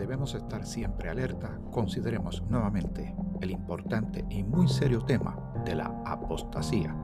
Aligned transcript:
debemos 0.00 0.34
estar 0.34 0.64
siempre 0.64 1.10
alerta, 1.10 1.60
consideremos 1.70 2.42
nuevamente 2.48 3.14
el 3.42 3.50
importante 3.50 4.24
y 4.30 4.42
muy 4.42 4.66
serio 4.66 5.04
tema 5.04 5.52
de 5.66 5.74
la 5.74 6.02
apostasía 6.06 6.96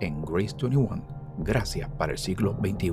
en 0.00 0.20
Grace 0.22 0.56
21, 0.60 1.36
Gracias 1.38 1.88
para 1.90 2.10
el 2.10 2.18
siglo 2.18 2.58
XXI. 2.60 2.90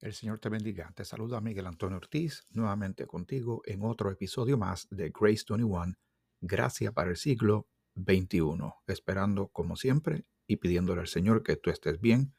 El 0.00 0.12
Señor 0.12 0.38
te 0.38 0.48
bendiga. 0.48 0.92
Te 0.94 1.04
saluda 1.04 1.40
Miguel 1.40 1.66
Antonio 1.66 1.96
Ortiz, 1.96 2.46
nuevamente 2.50 3.08
contigo 3.08 3.62
en 3.66 3.82
otro 3.82 4.12
episodio 4.12 4.56
más 4.56 4.86
de 4.90 5.10
Grace 5.10 5.44
21, 5.48 5.94
Gracias 6.40 6.92
para 6.92 7.10
el 7.10 7.16
siglo 7.16 7.66
XXI. 7.96 8.56
Esperando, 8.86 9.48
como 9.48 9.74
siempre, 9.74 10.26
y 10.46 10.58
pidiéndole 10.58 11.00
al 11.00 11.08
Señor 11.08 11.42
que 11.42 11.56
tú 11.56 11.70
estés 11.70 12.00
bien 12.00 12.34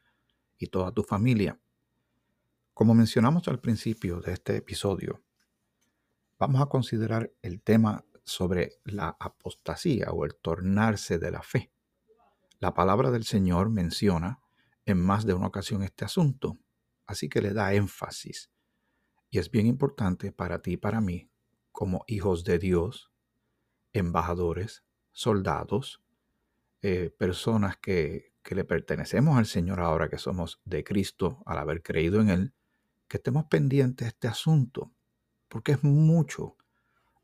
y 0.56 0.68
toda 0.68 0.92
tu 0.92 1.02
familia. 1.02 1.60
Como 2.78 2.94
mencionamos 2.94 3.48
al 3.48 3.58
principio 3.58 4.20
de 4.20 4.34
este 4.34 4.54
episodio, 4.54 5.20
vamos 6.38 6.62
a 6.62 6.66
considerar 6.66 7.32
el 7.42 7.60
tema 7.60 8.04
sobre 8.22 8.78
la 8.84 9.16
apostasía 9.18 10.12
o 10.12 10.24
el 10.24 10.36
tornarse 10.36 11.18
de 11.18 11.32
la 11.32 11.42
fe. 11.42 11.72
La 12.60 12.74
palabra 12.74 13.10
del 13.10 13.24
Señor 13.24 13.68
menciona 13.68 14.38
en 14.86 15.04
más 15.04 15.26
de 15.26 15.34
una 15.34 15.48
ocasión 15.48 15.82
este 15.82 16.04
asunto, 16.04 16.56
así 17.04 17.28
que 17.28 17.42
le 17.42 17.52
da 17.52 17.74
énfasis. 17.74 18.48
Y 19.28 19.40
es 19.40 19.50
bien 19.50 19.66
importante 19.66 20.30
para 20.30 20.62
ti 20.62 20.74
y 20.74 20.76
para 20.76 21.00
mí, 21.00 21.28
como 21.72 22.04
hijos 22.06 22.44
de 22.44 22.60
Dios, 22.60 23.10
embajadores, 23.92 24.84
soldados, 25.10 26.00
eh, 26.82 27.10
personas 27.10 27.76
que, 27.76 28.34
que 28.44 28.54
le 28.54 28.62
pertenecemos 28.62 29.36
al 29.36 29.46
Señor 29.46 29.80
ahora 29.80 30.08
que 30.08 30.18
somos 30.18 30.60
de 30.64 30.84
Cristo 30.84 31.42
al 31.44 31.58
haber 31.58 31.82
creído 31.82 32.20
en 32.20 32.28
Él, 32.28 32.54
que 33.08 33.16
estemos 33.16 33.46
pendientes 33.46 34.06
de 34.06 34.08
este 34.08 34.28
asunto, 34.28 34.92
porque 35.48 35.72
es 35.72 35.82
mucho 35.82 36.56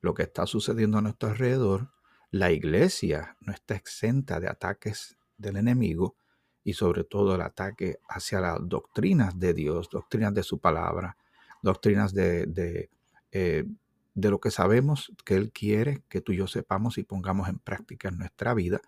lo 0.01 0.15
que 0.15 0.25
está 0.25 0.47
sucediendo 0.47 0.99
a 0.99 1.03
nuestro 1.03 1.31
alrededor. 1.31 1.93
La 2.31 2.51
iglesia 2.51 3.37
no 3.41 3.53
está 3.53 3.75
exenta 3.75 4.41
de 4.41 4.49
ataques 4.49 5.17
del 5.37 5.57
enemigo 5.57 6.17
y 6.65 6.73
sobre 6.73 7.05
todo 7.05 7.35
el 7.35 7.43
ataque 7.43 8.01
hacia 8.09 8.41
las 8.41 8.59
doctrinas 8.63 9.39
de 9.39 9.53
Dios, 9.53 9.89
doctrinas 9.91 10.33
de 10.35 10.43
su 10.43 10.59
palabra, 10.59 11.17
doctrinas 11.63 12.15
de, 12.15 12.47
de, 12.47 12.91
eh, 13.31 13.65
de 14.15 14.31
lo 14.31 14.41
que 14.41 14.51
sabemos 14.51 15.13
que 15.25 15.35
Él 15.35 15.53
quiere 15.53 16.03
que 16.09 16.21
tú 16.21 16.33
y 16.33 16.39
yo 16.39 16.47
sepamos 16.47 16.99
y 16.99 17.05
pongamos 17.05 17.49
en 17.49 17.59
práctica 17.59 18.09
en 18.09 18.19
nuestra 18.19 18.55
vida 18.55 18.81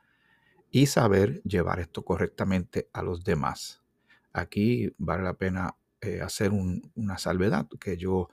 y 0.71 0.87
saber 0.87 1.43
llevar 1.43 1.81
esto 1.81 2.05
correctamente 2.05 2.89
a 2.93 3.03
los 3.03 3.25
demás. 3.25 3.83
Aquí 4.33 4.93
vale 4.99 5.23
la 5.23 5.35
pena 5.35 5.77
eh, 6.01 6.21
hacer 6.21 6.53
una 6.53 7.19
salvedad 7.19 7.69
que 7.81 7.97
yo 7.97 8.29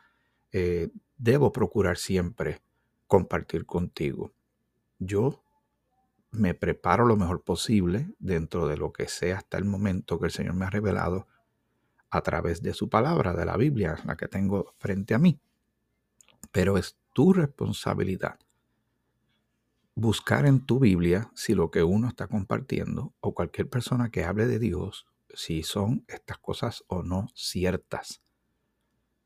eh, 0.52 0.90
debo 1.18 1.52
procurar 1.52 1.98
siempre 1.98 2.62
compartir 3.08 3.66
contigo. 3.66 4.34
Yo 5.00 5.44
me 6.32 6.54
preparo 6.54 7.06
lo 7.06 7.16
mejor 7.16 7.44
posible 7.44 8.14
dentro 8.20 8.68
de 8.68 8.78
lo 8.78 8.92
que 8.92 9.08
sea 9.08 9.38
hasta 9.38 9.58
el 9.58 9.66
momento 9.66 10.20
que 10.20 10.26
el 10.26 10.32
Señor 10.32 10.56
me 10.56 10.66
ha 10.66 10.70
revelado 10.70 11.28
a 12.10 12.22
través 12.22 12.62
de 12.62 12.74
su 12.74 12.90
palabra, 12.90 13.34
de 13.34 13.46
la 13.46 13.58
Biblia, 13.58 13.98
la 14.06 14.16
que 14.16 14.28
tengo 14.28 14.74
frente 14.78 15.14
a 15.14 15.20
mí. 15.20 15.40
Pero 16.52 16.78
es 16.78 16.98
tu 17.14 17.34
responsabilidad 17.34 18.40
buscar 19.96 20.46
en 20.46 20.66
tu 20.66 20.80
Biblia 20.80 21.32
si 21.36 21.54
lo 21.54 21.70
que 21.70 21.84
uno 21.84 22.08
está 22.08 22.28
compartiendo 22.28 23.14
o 23.20 23.34
cualquier 23.34 23.70
persona 23.70 24.10
que 24.10 24.24
hable 24.24 24.48
de 24.48 24.60
Dios 24.60 25.06
si 25.34 25.64
son 25.64 26.06
estas 26.08 26.38
cosas 26.38 26.84
o 26.88 27.04
no 27.04 27.28
ciertas. 27.36 28.22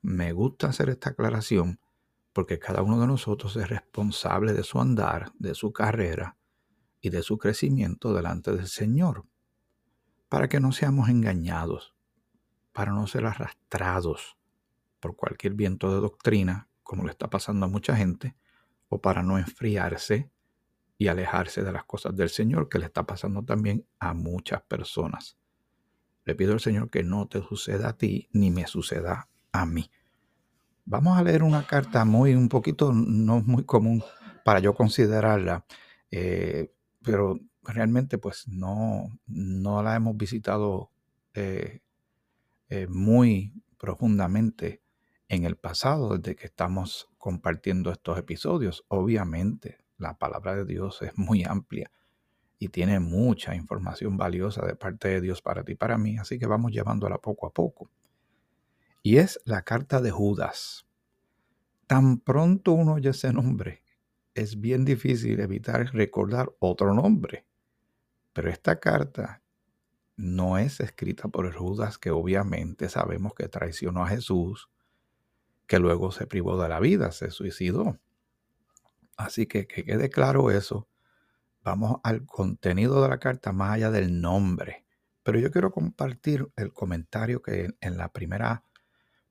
Me 0.02 0.31
gusta 0.31 0.68
hacer 0.68 0.90
esta 0.90 1.12
aclaración 1.12 1.79
porque 2.34 2.59
cada 2.59 2.84
uno 2.84 3.00
de 3.00 3.07
nosotros 3.07 3.56
es 3.56 3.68
responsable 3.68 4.53
de 4.53 4.63
su 4.63 4.79
andar, 4.79 5.31
de 5.40 5.56
su 5.56 5.73
carrera 5.73 6.38
y 7.01 7.09
de 7.09 7.23
su 7.23 7.38
crecimiento 7.38 8.13
delante 8.13 8.51
del 8.51 8.67
Señor, 8.67 9.25
para 10.29 10.47
que 10.47 10.59
no 10.59 10.72
seamos 10.72 11.09
engañados, 11.09 11.96
para 12.73 12.91
no 12.91 13.07
ser 13.07 13.25
arrastrados 13.25 14.38
por 15.00 15.16
cualquier 15.16 15.56
viento 15.56 15.94
de 15.94 16.00
doctrina, 16.00 16.69
como 16.84 17.06
le 17.06 17.12
está 17.12 17.29
pasando 17.29 17.66
a 17.66 17.69
mucha 17.69 17.96
gente, 17.96 18.35
o 18.88 19.01
para 19.01 19.23
no 19.23 19.38
enfriarse 19.38 20.29
y 20.97 21.07
alejarse 21.07 21.63
de 21.63 21.72
las 21.72 21.85
cosas 21.85 22.16
del 22.16 22.29
Señor, 22.29 22.69
que 22.69 22.79
le 22.79 22.85
está 22.85 23.03
pasando 23.03 23.44
también 23.44 23.88
a 24.00 24.13
muchas 24.13 24.62
personas. 24.62 25.38
Le 26.28 26.36
pido 26.36 26.52
al 26.52 26.60
Señor 26.60 26.90
que 26.90 27.04
no 27.04 27.30
te 27.30 27.42
suceda 27.42 27.88
a 27.88 27.98
ti 27.98 28.28
ni 28.34 28.52
me 28.52 28.68
suceda 28.68 29.30
a 29.54 29.66
mí. 29.66 29.90
Vamos 30.84 31.18
a 31.18 31.24
leer 31.24 31.42
una 31.42 31.66
carta 31.66 32.04
muy, 32.04 32.36
un 32.36 32.50
poquito, 32.50 32.92
no 32.92 33.40
muy 33.40 33.64
común 33.64 34.04
para 34.44 34.60
yo 34.60 34.74
considerarla, 34.74 35.66
eh, 36.12 36.74
pero 37.02 37.40
realmente 37.64 38.18
pues 38.18 38.46
no, 38.50 39.18
no 39.26 39.82
la 39.82 39.96
hemos 39.96 40.18
visitado 40.18 40.92
eh, 41.34 41.80
eh, 42.68 42.88
muy 42.88 43.54
profundamente 43.78 44.82
en 45.30 45.46
el 45.46 45.56
pasado 45.56 46.18
desde 46.18 46.36
que 46.36 46.48
estamos 46.48 47.08
compartiendo 47.18 47.90
estos 47.90 48.18
episodios. 48.18 48.84
Obviamente 48.90 49.78
la 49.98 50.18
palabra 50.18 50.58
de 50.58 50.66
Dios 50.66 51.02
es 51.04 51.18
muy 51.18 51.46
amplia 51.46 51.90
y 52.59 52.69
tiene 52.69 53.00
mucha 53.00 53.56
información 53.56 54.18
valiosa 54.18 54.66
de 54.66 54.75
parte 54.75 55.09
de 55.09 55.22
Dios 55.22 55.41
para 55.41 55.63
ti 55.63 55.73
y 55.73 55.75
para 55.75 55.97
mí, 55.97 56.18
así 56.18 56.40
que 56.40 56.47
vamos 56.47 56.72
llevándola 56.72 57.19
poco 57.19 57.47
a 57.47 57.53
poco. 57.53 57.90
Y 59.03 59.18
es 59.18 59.40
la 59.45 59.62
carta 59.62 60.01
de 60.01 60.12
Judas. 60.12 60.85
Tan 61.85 62.19
pronto 62.19 62.73
uno 62.73 62.94
oye 62.94 63.12
ese 63.12 63.31
nombre, 63.31 63.84
es 64.34 64.59
bien 64.59 64.85
difícil 64.85 65.40
evitar 65.40 65.94
recordar 65.94 66.51
otro 66.59 66.94
nombre. 66.94 67.46
Pero 68.34 68.50
esta 68.50 68.79
carta 68.79 69.41
no 70.16 70.57
es 70.57 70.79
escrita 70.79 71.28
por 71.28 71.46
el 71.46 71.53
Judas 71.53 71.97
que 71.97 72.12
obviamente 72.12 72.90
sabemos 72.90 73.34
que 73.34 73.47
traicionó 73.47 74.03
a 74.03 74.09
Jesús, 74.09 74.69
que 75.67 75.79
luego 75.79 76.12
se 76.12 76.28
privó 76.28 76.62
de 76.62 76.69
la 76.69 76.79
vida, 76.79 77.12
se 77.12 77.29
suicidó. 77.29 78.00
Así 79.16 79.46
que 79.46 79.67
que 79.67 79.85
quede 79.85 80.09
claro 80.09 80.51
eso 80.51 80.88
vamos 81.67 82.00
al 82.03 82.25
contenido 82.25 83.01
de 83.03 83.09
la 83.09 83.19
carta 83.19 83.51
más 83.51 83.73
allá 83.73 83.91
del 83.91 84.22
nombre. 84.22 84.85
Pero 85.22 85.38
yo 85.38 85.51
quiero 85.51 85.69
compartir 85.69 86.47
el 86.55 86.72
comentario 86.72 87.41
que 87.41 87.75
en 87.81 87.97
la 87.97 88.13
primera 88.13 88.63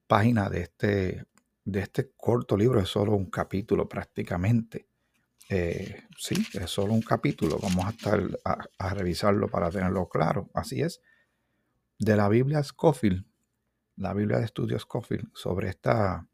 página 0.07 0.51
de 0.51 0.61
este, 0.61 1.25
de 1.65 1.81
este 1.81 2.13
corto 2.15 2.59
libro 2.59 2.79
es 2.79 2.91
solo 2.91 3.17
un 3.17 3.31
capítulo 3.31 3.89
prácticamente. 3.89 4.87
Eh, 5.49 6.05
sí, 6.19 6.47
es 6.53 6.71
solo 6.71 6.93
un 6.93 7.01
capítulo. 7.01 7.59
Vamos 7.59 7.87
a 7.87 7.91
estar 7.91 8.21
a, 8.45 8.95
revisarlo 8.95 9.49
para 9.49 9.71
tenerlo 9.71 10.07
claro. 10.07 10.51
Así 10.53 10.83
es. 10.83 11.01
De 11.99 12.17
la 12.17 12.29
Biblia 12.29 12.63
Scofield, 12.63 13.25
la 13.97 14.13
Biblia 14.13 14.39
de 14.39 14.45
Estudios 14.45 14.83
Scofield, 14.83 15.31
sobre 15.33 15.71
esta, 15.71 16.29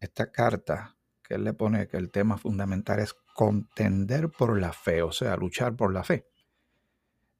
esta 0.00 0.30
carta 0.30 0.98
que 1.22 1.36
él 1.36 1.44
le 1.44 1.54
pone 1.54 1.88
que 1.88 1.96
el 1.96 2.10
tema 2.10 2.36
fundamental 2.36 2.98
es 2.98 3.14
contender 3.40 4.28
por 4.28 4.60
la 4.60 4.70
fe, 4.70 5.00
o 5.00 5.12
sea, 5.12 5.34
luchar 5.34 5.74
por 5.74 5.94
la 5.94 6.04
fe. 6.04 6.26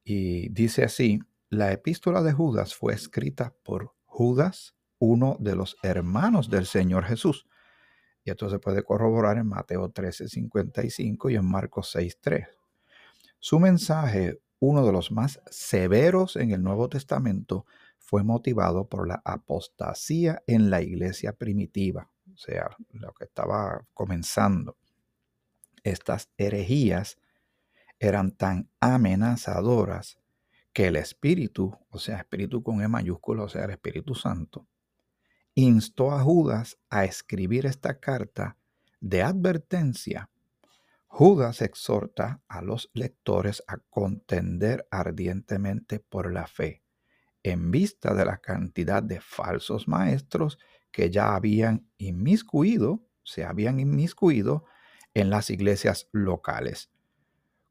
Y 0.03 0.49
dice 0.49 0.83
así, 0.83 1.21
la 1.51 1.73
epístola 1.73 2.23
de 2.23 2.33
Judas 2.33 2.75
fue 2.75 2.95
escrita 2.95 3.53
por 3.63 3.93
Judas, 4.07 4.75
uno 4.99 5.37
de 5.41 5.55
los 5.57 5.77
hermanos 5.83 6.49
del 6.49 6.65
Señor 6.65 7.05
Jesús. 7.05 7.47
Y 8.25 8.31
esto 8.31 8.49
se 8.49 8.59
puede 8.59 8.83
corroborar 8.83 9.37
en 9.37 9.49
Mateo 9.49 9.91
13:55 9.91 11.29
y 11.29 11.37
en 11.37 11.45
Marcos 11.45 11.95
6:3. 11.95 12.49
Su 13.39 13.61
mensaje, 13.61 14.41
uno 14.59 14.87
de 14.87 14.93
los 14.93 15.13
más 15.13 15.43
severos 15.51 16.37
en 16.37 16.53
el 16.53 16.63
Nuevo 16.63 16.89
Testamento, 16.89 17.67
fue 17.99 18.25
motivado 18.25 18.89
por 18.89 19.07
la 19.07 19.21
apostasía 19.23 20.43
en 20.47 20.71
la 20.71 20.81
iglesia 20.81 21.35
primitiva 21.35 22.09
o 22.35 22.39
sea, 22.39 22.71
lo 22.93 23.13
que 23.13 23.25
estaba 23.25 23.85
comenzando. 23.93 24.77
Estas 25.85 26.31
herejías 26.37 27.19
eran 27.99 28.33
tan 28.33 28.71
amenazadoras 28.81 30.19
que 30.73 30.87
el 30.87 30.97
Espíritu, 30.97 31.77
o 31.91 31.99
sea, 31.99 32.19
Espíritu 32.19 32.63
con 32.63 32.83
E 32.83 32.89
mayúsculo, 32.89 33.45
o 33.45 33.49
sea, 33.49 33.65
el 33.65 33.71
Espíritu 33.71 34.15
Santo, 34.15 34.67
instó 35.55 36.13
a 36.13 36.23
Judas 36.23 36.79
a 36.89 37.05
escribir 37.05 37.67
esta 37.67 37.99
carta 37.99 38.57
de 39.01 39.23
advertencia. 39.23 40.31
Judas 41.07 41.61
exhorta 41.61 42.41
a 42.47 42.63
los 42.63 42.91
lectores 42.95 43.65
a 43.67 43.79
contender 43.79 44.87
ardientemente 44.91 45.99
por 45.99 46.33
la 46.33 46.47
fe, 46.47 46.85
en 47.43 47.71
vista 47.71 48.15
de 48.15 48.25
la 48.25 48.39
cantidad 48.39 49.03
de 49.03 49.21
falsos 49.21 49.89
maestros 49.89 50.59
que 50.93 51.11
ya 51.11 51.35
habían 51.35 51.91
inmiscuido, 51.99 53.03
se 53.25 53.45
habían 53.45 53.81
inmiscuido 53.81 54.65
en 55.15 55.31
las 55.31 55.51
iglesias 55.51 56.09
locales. 56.13 56.91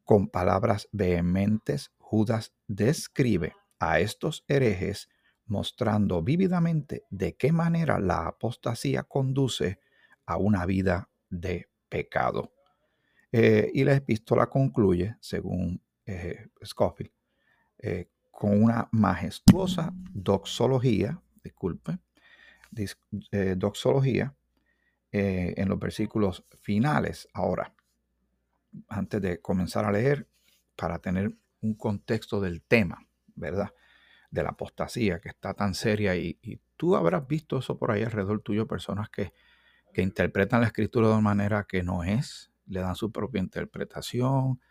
Con 0.04 0.28
palabras 0.28 0.90
vehementes, 0.92 1.92
Judas 2.00 2.54
describe 2.68 3.56
a 3.80 4.00
estos 4.00 4.44
herejes 4.48 5.10
mostrando 5.46 6.22
vívidamente 6.22 7.04
de 7.10 7.36
qué 7.36 7.52
manera 7.52 8.00
la 8.00 8.28
apostasía 8.28 9.04
conduce 9.04 9.80
a 10.26 10.38
una 10.38 10.66
vida 10.66 11.10
de 11.30 11.70
pecado. 11.90 12.54
Eh, 13.32 13.72
y 13.74 13.84
la 13.84 13.96
epístola 13.96 14.48
concluye, 14.48 15.16
según 15.20 15.82
eh, 16.06 16.48
Scofield, 16.64 17.12
eh, 17.80 18.10
con 18.32 18.64
una 18.64 18.88
majestuosa 18.92 19.92
doxología, 20.12 21.22
disculpe, 21.44 21.98
doxología 23.58 24.34
en 25.12 25.68
los 25.70 25.80
versículos 25.80 26.46
finales. 26.62 27.28
Ahora, 27.34 27.74
antes 28.88 29.22
de 29.22 29.42
comenzar 29.42 29.86
a 29.86 29.92
leer, 29.92 30.28
para 30.76 31.00
tener 31.00 31.36
un 31.62 31.74
contexto 31.74 32.40
del 32.40 32.62
tema, 32.62 33.06
¿verdad? 33.36 33.74
De 34.32 34.44
la 34.44 34.50
apostasía 34.50 35.20
que 35.20 35.30
está 35.30 35.54
tan 35.54 35.74
seria 35.74 36.16
y, 36.16 36.38
tú 36.78 36.96
habrás 36.96 37.28
visto 37.28 37.58
eso 37.58 37.78
por 37.78 37.92
ahí 37.92 38.04
alrededor 38.04 38.42
tuyo, 38.42 38.66
personas 38.66 39.10
que, 39.10 39.34
que 39.94 40.02
interpretan 40.02 40.62
la 40.62 40.68
escritura 40.68 41.14
de 41.14 41.22
manera 41.22 41.66
que 41.68 41.84
no 41.84 42.06
es, 42.06 42.52
le 42.68 42.80
dan 42.80 42.96
su 42.96 43.12
propia 43.12 43.42
interpretación, 43.42 44.62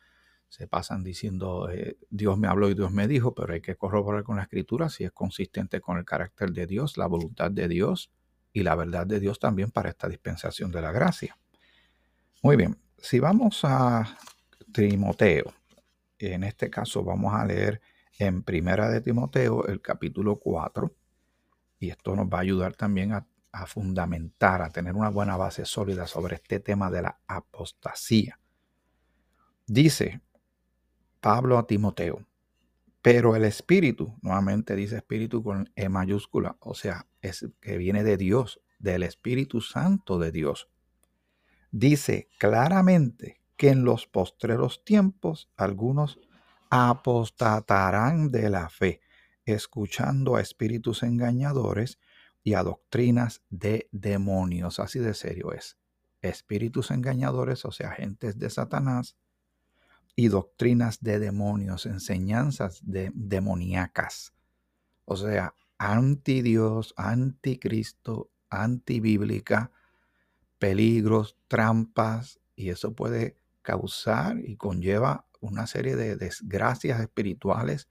se 0.48 0.66
pasan 0.66 1.04
diciendo 1.04 1.68
eh, 1.70 1.98
Dios 2.08 2.38
me 2.38 2.48
habló 2.48 2.70
y 2.70 2.74
Dios 2.74 2.92
me 2.92 3.06
dijo, 3.06 3.34
pero 3.34 3.52
hay 3.52 3.60
que 3.60 3.76
corroborar 3.76 4.22
con 4.22 4.36
la 4.36 4.42
escritura 4.42 4.88
si 4.88 5.04
es 5.04 5.12
consistente 5.12 5.82
con 5.82 5.98
el 5.98 6.06
carácter 6.06 6.52
de 6.52 6.66
Dios, 6.66 6.96
la 6.96 7.06
voluntad 7.06 7.50
de 7.50 7.68
Dios 7.68 8.10
y 8.58 8.64
la 8.64 8.74
verdad 8.74 9.06
de 9.06 9.20
Dios 9.20 9.38
también 9.38 9.70
para 9.70 9.88
esta 9.88 10.08
dispensación 10.08 10.72
de 10.72 10.82
la 10.82 10.90
gracia. 10.90 11.38
Muy 12.42 12.56
bien, 12.56 12.76
si 12.98 13.20
vamos 13.20 13.60
a 13.62 14.18
Timoteo, 14.72 15.54
en 16.18 16.42
este 16.42 16.68
caso 16.68 17.04
vamos 17.04 17.34
a 17.34 17.44
leer 17.44 17.80
en 18.18 18.42
Primera 18.42 18.90
de 18.90 19.00
Timoteo 19.00 19.64
el 19.66 19.80
capítulo 19.80 20.40
4 20.40 20.92
y 21.78 21.90
esto 21.90 22.16
nos 22.16 22.26
va 22.26 22.38
a 22.38 22.40
ayudar 22.40 22.74
también 22.74 23.12
a, 23.12 23.24
a 23.52 23.66
fundamentar, 23.66 24.60
a 24.62 24.70
tener 24.70 24.96
una 24.96 25.10
buena 25.10 25.36
base 25.36 25.64
sólida 25.64 26.08
sobre 26.08 26.34
este 26.34 26.58
tema 26.58 26.90
de 26.90 27.02
la 27.02 27.20
apostasía. 27.28 28.40
Dice 29.68 30.20
Pablo 31.20 31.58
a 31.58 31.66
Timoteo, 31.68 32.26
pero 33.02 33.36
el 33.36 33.44
Espíritu, 33.44 34.18
nuevamente 34.22 34.74
dice 34.74 34.96
Espíritu 34.96 35.42
con 35.42 35.70
E 35.76 35.88
mayúscula, 35.88 36.56
o 36.60 36.74
sea, 36.74 37.06
es 37.20 37.46
que 37.60 37.78
viene 37.78 38.02
de 38.04 38.16
Dios, 38.16 38.60
del 38.78 39.02
Espíritu 39.02 39.60
Santo 39.60 40.18
de 40.18 40.32
Dios. 40.32 40.68
Dice 41.70 42.28
claramente 42.38 43.40
que 43.56 43.70
en 43.70 43.84
los 43.84 44.06
postreros 44.06 44.84
tiempos 44.84 45.50
algunos 45.56 46.18
apostatarán 46.70 48.30
de 48.30 48.50
la 48.50 48.68
fe, 48.68 49.00
escuchando 49.44 50.36
a 50.36 50.40
espíritus 50.40 51.02
engañadores 51.02 51.98
y 52.42 52.54
a 52.54 52.62
doctrinas 52.62 53.42
de 53.50 53.88
demonios. 53.92 54.78
Así 54.80 54.98
de 54.98 55.14
serio 55.14 55.52
es. 55.52 55.76
Espíritus 56.20 56.90
engañadores, 56.90 57.64
o 57.64 57.72
sea, 57.72 57.90
agentes 57.90 58.38
de 58.38 58.50
Satanás, 58.50 59.16
y 60.18 60.26
doctrinas 60.26 61.00
de 61.00 61.20
demonios, 61.20 61.86
enseñanzas 61.86 62.80
de 62.82 63.12
demoníacas. 63.14 64.34
O 65.04 65.14
sea, 65.16 65.54
anti 65.78 66.42
Dios, 66.42 66.92
anticristo, 66.96 68.28
antibíblica, 68.50 69.70
peligros, 70.58 71.36
trampas, 71.46 72.40
y 72.56 72.70
eso 72.70 72.96
puede 72.96 73.36
causar 73.62 74.40
y 74.40 74.56
conlleva 74.56 75.24
una 75.38 75.68
serie 75.68 75.94
de 75.94 76.16
desgracias 76.16 77.00
espirituales 77.00 77.88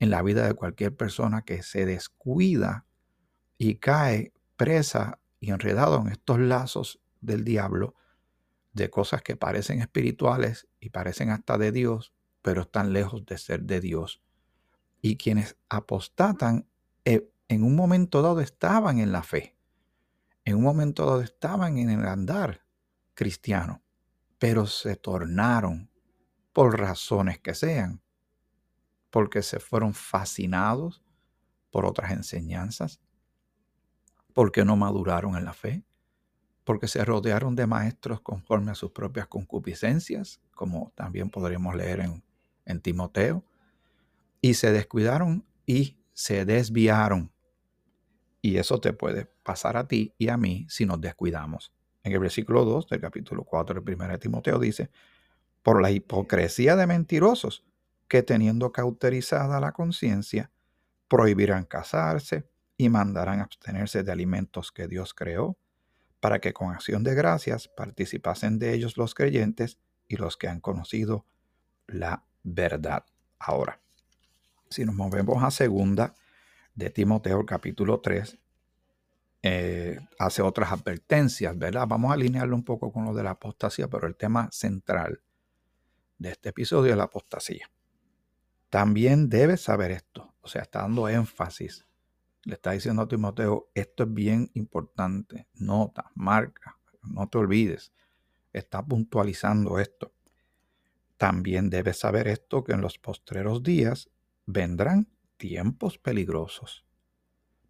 en 0.00 0.08
la 0.08 0.22
vida 0.22 0.46
de 0.46 0.54
cualquier 0.54 0.96
persona 0.96 1.42
que 1.42 1.62
se 1.62 1.84
descuida 1.84 2.86
y 3.58 3.74
cae 3.74 4.32
presa 4.56 5.20
y 5.38 5.50
enredado 5.50 6.00
en 6.00 6.08
estos 6.08 6.38
lazos 6.38 6.98
del 7.20 7.44
diablo 7.44 7.94
de 8.72 8.90
cosas 8.90 9.22
que 9.22 9.36
parecen 9.36 9.80
espirituales 9.80 10.68
y 10.80 10.90
parecen 10.90 11.30
hasta 11.30 11.58
de 11.58 11.72
Dios, 11.72 12.12
pero 12.40 12.62
están 12.62 12.92
lejos 12.92 13.24
de 13.26 13.38
ser 13.38 13.62
de 13.62 13.80
Dios. 13.80 14.22
Y 15.00 15.16
quienes 15.16 15.56
apostatan 15.68 16.66
eh, 17.04 17.28
en 17.48 17.64
un 17.64 17.76
momento 17.76 18.22
dado 18.22 18.40
estaban 18.40 18.98
en 18.98 19.12
la 19.12 19.22
fe, 19.22 19.56
en 20.44 20.56
un 20.56 20.62
momento 20.62 21.06
dado 21.06 21.20
estaban 21.20 21.78
en 21.78 21.90
el 21.90 22.06
andar 22.06 22.64
cristiano, 23.14 23.82
pero 24.38 24.66
se 24.66 24.96
tornaron 24.96 25.90
por 26.52 26.78
razones 26.78 27.38
que 27.40 27.54
sean, 27.54 28.02
porque 29.10 29.42
se 29.42 29.60
fueron 29.60 29.94
fascinados 29.94 31.02
por 31.70 31.84
otras 31.84 32.12
enseñanzas, 32.12 33.00
porque 34.32 34.64
no 34.64 34.76
maduraron 34.76 35.36
en 35.36 35.44
la 35.44 35.52
fe, 35.52 35.84
porque 36.64 36.86
se 36.86 37.04
rodearon 37.04 37.56
de 37.56 37.66
maestros 37.66 38.20
conforme 38.20 38.70
a 38.70 38.74
sus 38.74 38.92
propias 38.92 39.26
concupiscencias, 39.26 40.40
como 40.54 40.92
también 40.94 41.30
podríamos 41.30 41.74
leer 41.74 42.00
en, 42.64 42.80
Timoteo, 42.80 43.44
y 44.40 44.54
se 44.54 44.72
descuidaron 44.72 45.44
y 45.66 45.98
se 46.12 46.44
desviaron. 46.44 47.32
Y 48.40 48.56
eso 48.56 48.80
te 48.80 48.92
puede 48.92 49.26
pasar 49.42 49.76
a 49.76 49.86
ti 49.86 50.14
y 50.18 50.28
a 50.28 50.36
mí 50.36 50.66
si 50.68 50.86
nos 50.86 51.00
descuidamos. 51.00 51.72
En 52.04 52.12
el 52.12 52.18
versículo 52.18 52.64
2 52.64 52.88
del 52.88 53.00
capítulo 53.00 53.44
4 53.44 53.80
del 53.80 53.94
1 53.94 54.08
de 54.08 54.18
Timoteo 54.18 54.58
dice, 54.58 54.90
por 55.62 55.80
la 55.80 55.90
hipocresía 55.90 56.74
de 56.76 56.86
mentirosos 56.86 57.64
que 58.08 58.22
teniendo 58.22 58.72
cauterizada 58.72 59.60
la 59.60 59.72
conciencia, 59.72 60.50
prohibirán 61.08 61.64
casarse 61.64 62.48
y 62.76 62.88
mandarán 62.88 63.40
abstenerse 63.40 64.02
de 64.02 64.12
alimentos 64.12 64.72
que 64.72 64.88
Dios 64.88 65.14
creó 65.14 65.56
para 66.22 66.38
que 66.38 66.52
con 66.52 66.70
acción 66.70 67.02
de 67.02 67.16
gracias 67.16 67.66
participasen 67.66 68.60
de 68.60 68.74
ellos 68.74 68.96
los 68.96 69.12
creyentes 69.12 69.80
y 70.06 70.14
los 70.14 70.36
que 70.36 70.46
han 70.46 70.60
conocido 70.60 71.26
la 71.88 72.22
verdad. 72.44 73.04
Ahora, 73.40 73.80
si 74.70 74.84
nos 74.84 74.94
movemos 74.94 75.42
a 75.42 75.50
segunda 75.50 76.14
de 76.76 76.90
Timoteo 76.90 77.44
capítulo 77.44 77.98
3, 77.98 78.38
eh, 79.42 79.98
hace 80.16 80.42
otras 80.42 80.70
advertencias, 80.70 81.58
¿verdad? 81.58 81.88
Vamos 81.88 82.12
a 82.12 82.14
alinearlo 82.14 82.54
un 82.54 82.64
poco 82.64 82.92
con 82.92 83.04
lo 83.04 83.14
de 83.14 83.24
la 83.24 83.30
apostasía, 83.30 83.88
pero 83.88 84.06
el 84.06 84.14
tema 84.14 84.48
central 84.52 85.20
de 86.18 86.30
este 86.30 86.50
episodio 86.50 86.92
es 86.92 86.96
la 86.96 87.04
apostasía. 87.04 87.68
También 88.70 89.28
debes 89.28 89.62
saber 89.62 89.90
esto, 89.90 90.32
o 90.40 90.46
sea, 90.46 90.62
está 90.62 90.82
dando 90.82 91.08
énfasis 91.08 91.84
le 92.44 92.54
está 92.54 92.72
diciendo 92.72 93.02
a 93.02 93.08
Timoteo, 93.08 93.70
esto 93.74 94.04
es 94.04 94.12
bien 94.12 94.50
importante, 94.54 95.46
nota, 95.54 96.10
marca, 96.14 96.78
no 97.02 97.28
te 97.28 97.38
olvides, 97.38 97.92
está 98.52 98.84
puntualizando 98.84 99.78
esto. 99.78 100.12
También 101.16 101.70
debes 101.70 102.00
saber 102.00 102.26
esto, 102.26 102.64
que 102.64 102.72
en 102.72 102.80
los 102.80 102.98
postreros 102.98 103.62
días 103.62 104.10
vendrán 104.46 105.08
tiempos 105.36 105.98
peligrosos, 105.98 106.84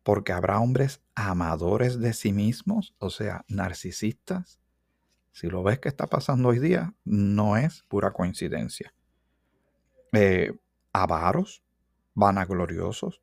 porque 0.02 0.32
habrá 0.32 0.58
hombres 0.58 1.02
amadores 1.14 1.98
de 2.00 2.12
sí 2.14 2.32
mismos, 2.32 2.94
o 2.98 3.10
sea, 3.10 3.44
narcisistas. 3.48 4.58
Si 5.32 5.48
lo 5.48 5.62
ves 5.62 5.78
que 5.80 5.88
está 5.88 6.08
pasando 6.08 6.48
hoy 6.48 6.58
día, 6.58 6.94
no 7.04 7.56
es 7.56 7.82
pura 7.88 8.12
coincidencia. 8.12 8.94
Eh, 10.12 10.52
avaros, 10.92 11.62
vanagloriosos, 12.14 13.22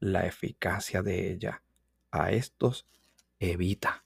la 0.00 0.26
eficacia 0.26 1.02
de 1.02 1.30
ella. 1.30 1.62
A 2.10 2.32
estos 2.32 2.88
evita. 3.38 4.04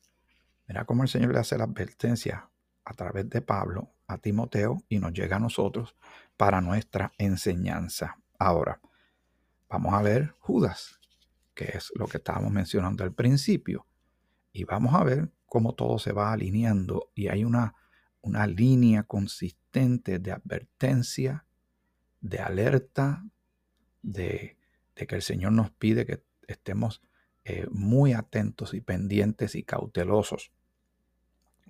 Mira 0.69 0.85
cómo 0.85 1.03
el 1.03 1.09
Señor 1.09 1.33
le 1.33 1.39
hace 1.39 1.57
la 1.57 1.65
advertencia 1.65 2.51
a 2.85 2.93
través 2.93 3.31
de 3.31 3.41
Pablo 3.41 3.95
a 4.07 4.19
Timoteo 4.19 4.83
y 4.89 4.99
nos 4.99 5.13
llega 5.13 5.37
a 5.37 5.41
nosotros 5.41 5.97
para 6.37 6.61
nuestra 6.61 7.13
enseñanza. 7.17 8.19
Ahora, 8.39 8.81
vamos 9.69 9.95
a 9.95 10.03
ver 10.03 10.35
Judas, 10.39 11.01
que 11.55 11.65
es 11.65 11.91
lo 11.95 12.07
que 12.07 12.19
estábamos 12.19 12.51
mencionando 12.51 13.05
al 13.05 13.15
principio. 13.15 13.87
Y 14.53 14.65
vamos 14.65 14.95
a 14.95 15.05
ver 15.05 15.31
cómo 15.47 15.75
todo 15.75 15.99
se 15.99 16.13
va 16.13 16.33
alineando 16.33 17.11
y 17.15 17.29
hay 17.29 17.45
una, 17.45 17.75
una 18.21 18.47
línea 18.47 19.05
consistente 19.05 20.19
de 20.19 20.33
advertencia, 20.33 21.47
de 22.21 22.39
alerta, 22.39 23.25
de 24.03 24.59
de 24.97 25.07
que 25.07 25.15
el 25.17 25.23
Señor 25.23 25.53
nos 25.53 25.71
pide 25.71 26.07
que 26.07 26.25
estemos 26.47 27.03
eh, 27.45 27.67
muy 27.71 28.13
atentos 28.13 28.75
y 28.75 28.81
pendientes 28.81 29.55
y 29.55 29.65
cautelosos, 29.65 30.53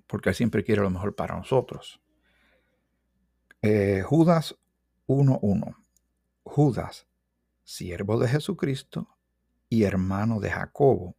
porque 0.07 0.29
Él 0.29 0.35
siempre 0.35 0.63
quiere 0.63 0.81
lo 0.81 0.89
mejor 0.89 1.15
para 1.15 1.35
nosotros. 1.35 2.01
Eh, 3.61 4.03
Judas 4.05 4.55
1.1. 5.07 5.75
Judas, 6.43 7.07
siervo 7.63 8.19
de 8.19 8.27
Jesucristo 8.27 9.17
y 9.67 9.83
hermano 9.83 10.39
de 10.39 10.51
Jacobo, 10.51 11.15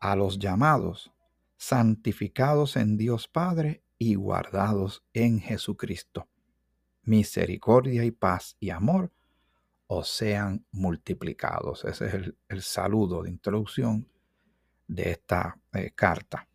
a 0.00 0.16
los 0.16 0.38
llamados, 0.38 1.12
santificados 1.56 2.76
en 2.76 2.96
Dios 2.96 3.28
Padre 3.28 3.82
y 3.98 4.14
guardados 4.14 5.04
en 5.12 5.40
Jesucristo. 5.40 6.28
Misericordia 7.02 8.04
y 8.04 8.10
paz 8.10 8.56
y 8.60 8.70
amor 8.70 9.12
os 9.92 10.08
sean 10.08 10.64
multiplicados. 10.70 11.84
Ese 11.84 12.06
es 12.06 12.14
el, 12.48 12.62
saludo 12.62 13.24
de 13.24 13.30
introducción 13.30 14.08
de 14.86 15.10
esta 15.10 15.58
eh, 15.72 15.90
carta. 15.90 16.46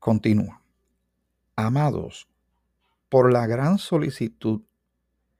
Continúa. 0.00 0.60
Amados, 1.54 2.28
por 3.08 3.32
la 3.32 3.46
gran 3.46 3.78
solicitud 3.78 4.62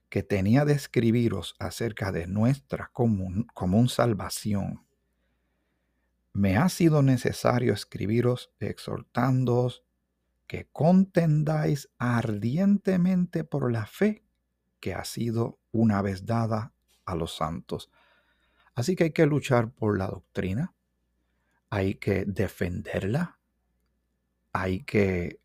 que 0.09 0.23
tenía 0.23 0.65
de 0.65 0.75
escribiros 0.75 1.57
acerca 1.59 2.13
de 2.13 2.29
nuestra 2.29 2.93
común 2.93 3.89
salvación, 3.89 4.87
me 6.33 6.57
ha 6.57 6.69
sido 6.69 7.03
necesario 7.03 7.73
escribiros 7.73 8.53
exhortándoos 8.61 9.83
que 10.47 10.69
contendáis 10.71 11.89
ardientemente 11.99 13.43
por 13.43 13.73
la 13.73 13.87
fe 13.87 14.23
que 14.79 14.95
ha 14.95 15.05
sido 15.05 15.59
una 15.73 16.01
vez 16.01 16.27
dada 16.27 16.76
a 17.07 17.15
los 17.15 17.35
santos. 17.35 17.91
Así 18.75 18.95
que 18.95 19.05
hay 19.05 19.13
que 19.13 19.25
luchar 19.25 19.71
por 19.71 19.97
la 19.97 20.09
doctrina, 20.09 20.75
hay 21.71 21.95
que 21.95 22.25
defenderla, 22.27 23.39
hay 24.53 24.85
que 24.85 25.41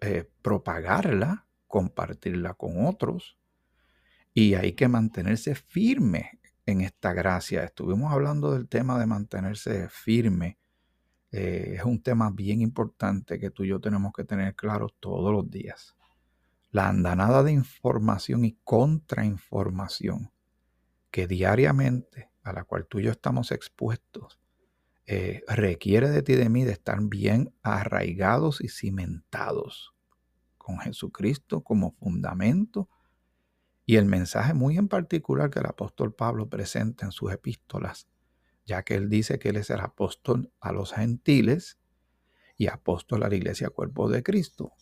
eh, 0.00 0.28
propagarla, 0.42 1.46
compartirla 1.66 2.54
con 2.54 2.86
otros 2.86 3.38
y 4.32 4.54
hay 4.54 4.72
que 4.72 4.88
mantenerse 4.88 5.54
firme 5.54 6.40
en 6.66 6.80
esta 6.80 7.12
gracia. 7.12 7.64
Estuvimos 7.64 8.12
hablando 8.12 8.52
del 8.52 8.68
tema 8.68 8.98
de 8.98 9.06
mantenerse 9.06 9.88
firme. 9.88 10.58
Eh, 11.32 11.74
es 11.76 11.84
un 11.84 12.02
tema 12.02 12.30
bien 12.30 12.60
importante 12.62 13.38
que 13.38 13.50
tú 13.50 13.64
y 13.64 13.68
yo 13.68 13.80
tenemos 13.80 14.12
que 14.12 14.24
tener 14.24 14.54
claro 14.54 14.88
todos 15.00 15.32
los 15.32 15.50
días. 15.50 15.96
La 16.70 16.88
andanada 16.88 17.42
de 17.42 17.52
información 17.52 18.44
y 18.44 18.58
contrainformación 18.64 20.33
que 21.14 21.28
diariamente 21.28 22.32
a 22.42 22.52
la 22.52 22.64
cual 22.64 22.88
tú 22.88 22.98
y 22.98 23.04
yo 23.04 23.12
estamos 23.12 23.52
expuestos 23.52 24.40
eh, 25.06 25.44
requiere 25.46 26.10
de 26.10 26.22
ti 26.24 26.32
y 26.32 26.34
de 26.34 26.48
mí 26.48 26.64
de 26.64 26.72
estar 26.72 27.00
bien 27.02 27.54
arraigados 27.62 28.60
y 28.60 28.68
cimentados 28.68 29.94
con 30.58 30.80
Jesucristo 30.80 31.62
como 31.62 31.92
fundamento 31.92 32.88
y 33.86 33.94
el 33.94 34.06
mensaje 34.06 34.54
muy 34.54 34.76
en 34.76 34.88
particular 34.88 35.50
que 35.50 35.60
el 35.60 35.66
apóstol 35.66 36.12
Pablo 36.12 36.48
presenta 36.48 37.06
en 37.06 37.12
sus 37.12 37.30
epístolas, 37.30 38.08
ya 38.66 38.82
que 38.82 38.96
él 38.96 39.08
dice 39.08 39.38
que 39.38 39.50
él 39.50 39.56
es 39.58 39.70
el 39.70 39.78
apóstol 39.78 40.50
a 40.58 40.72
los 40.72 40.94
gentiles 40.94 41.78
y 42.56 42.66
apóstol 42.66 43.22
a 43.22 43.28
la 43.28 43.36
iglesia 43.36 43.70
cuerpo 43.70 44.10
de 44.10 44.24
Cristo. 44.24 44.72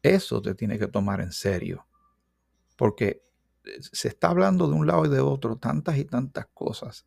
Eso 0.00 0.40
te 0.40 0.54
tiene 0.54 0.78
que 0.78 0.86
tomar 0.86 1.20
en 1.20 1.32
serio, 1.32 1.88
porque 2.76 3.26
se 3.80 4.08
está 4.08 4.28
hablando 4.28 4.68
de 4.68 4.74
un 4.74 4.86
lado 4.86 5.06
y 5.06 5.08
de 5.08 5.20
otro 5.20 5.56
tantas 5.56 5.98
y 5.98 6.04
tantas 6.04 6.46
cosas. 6.54 7.06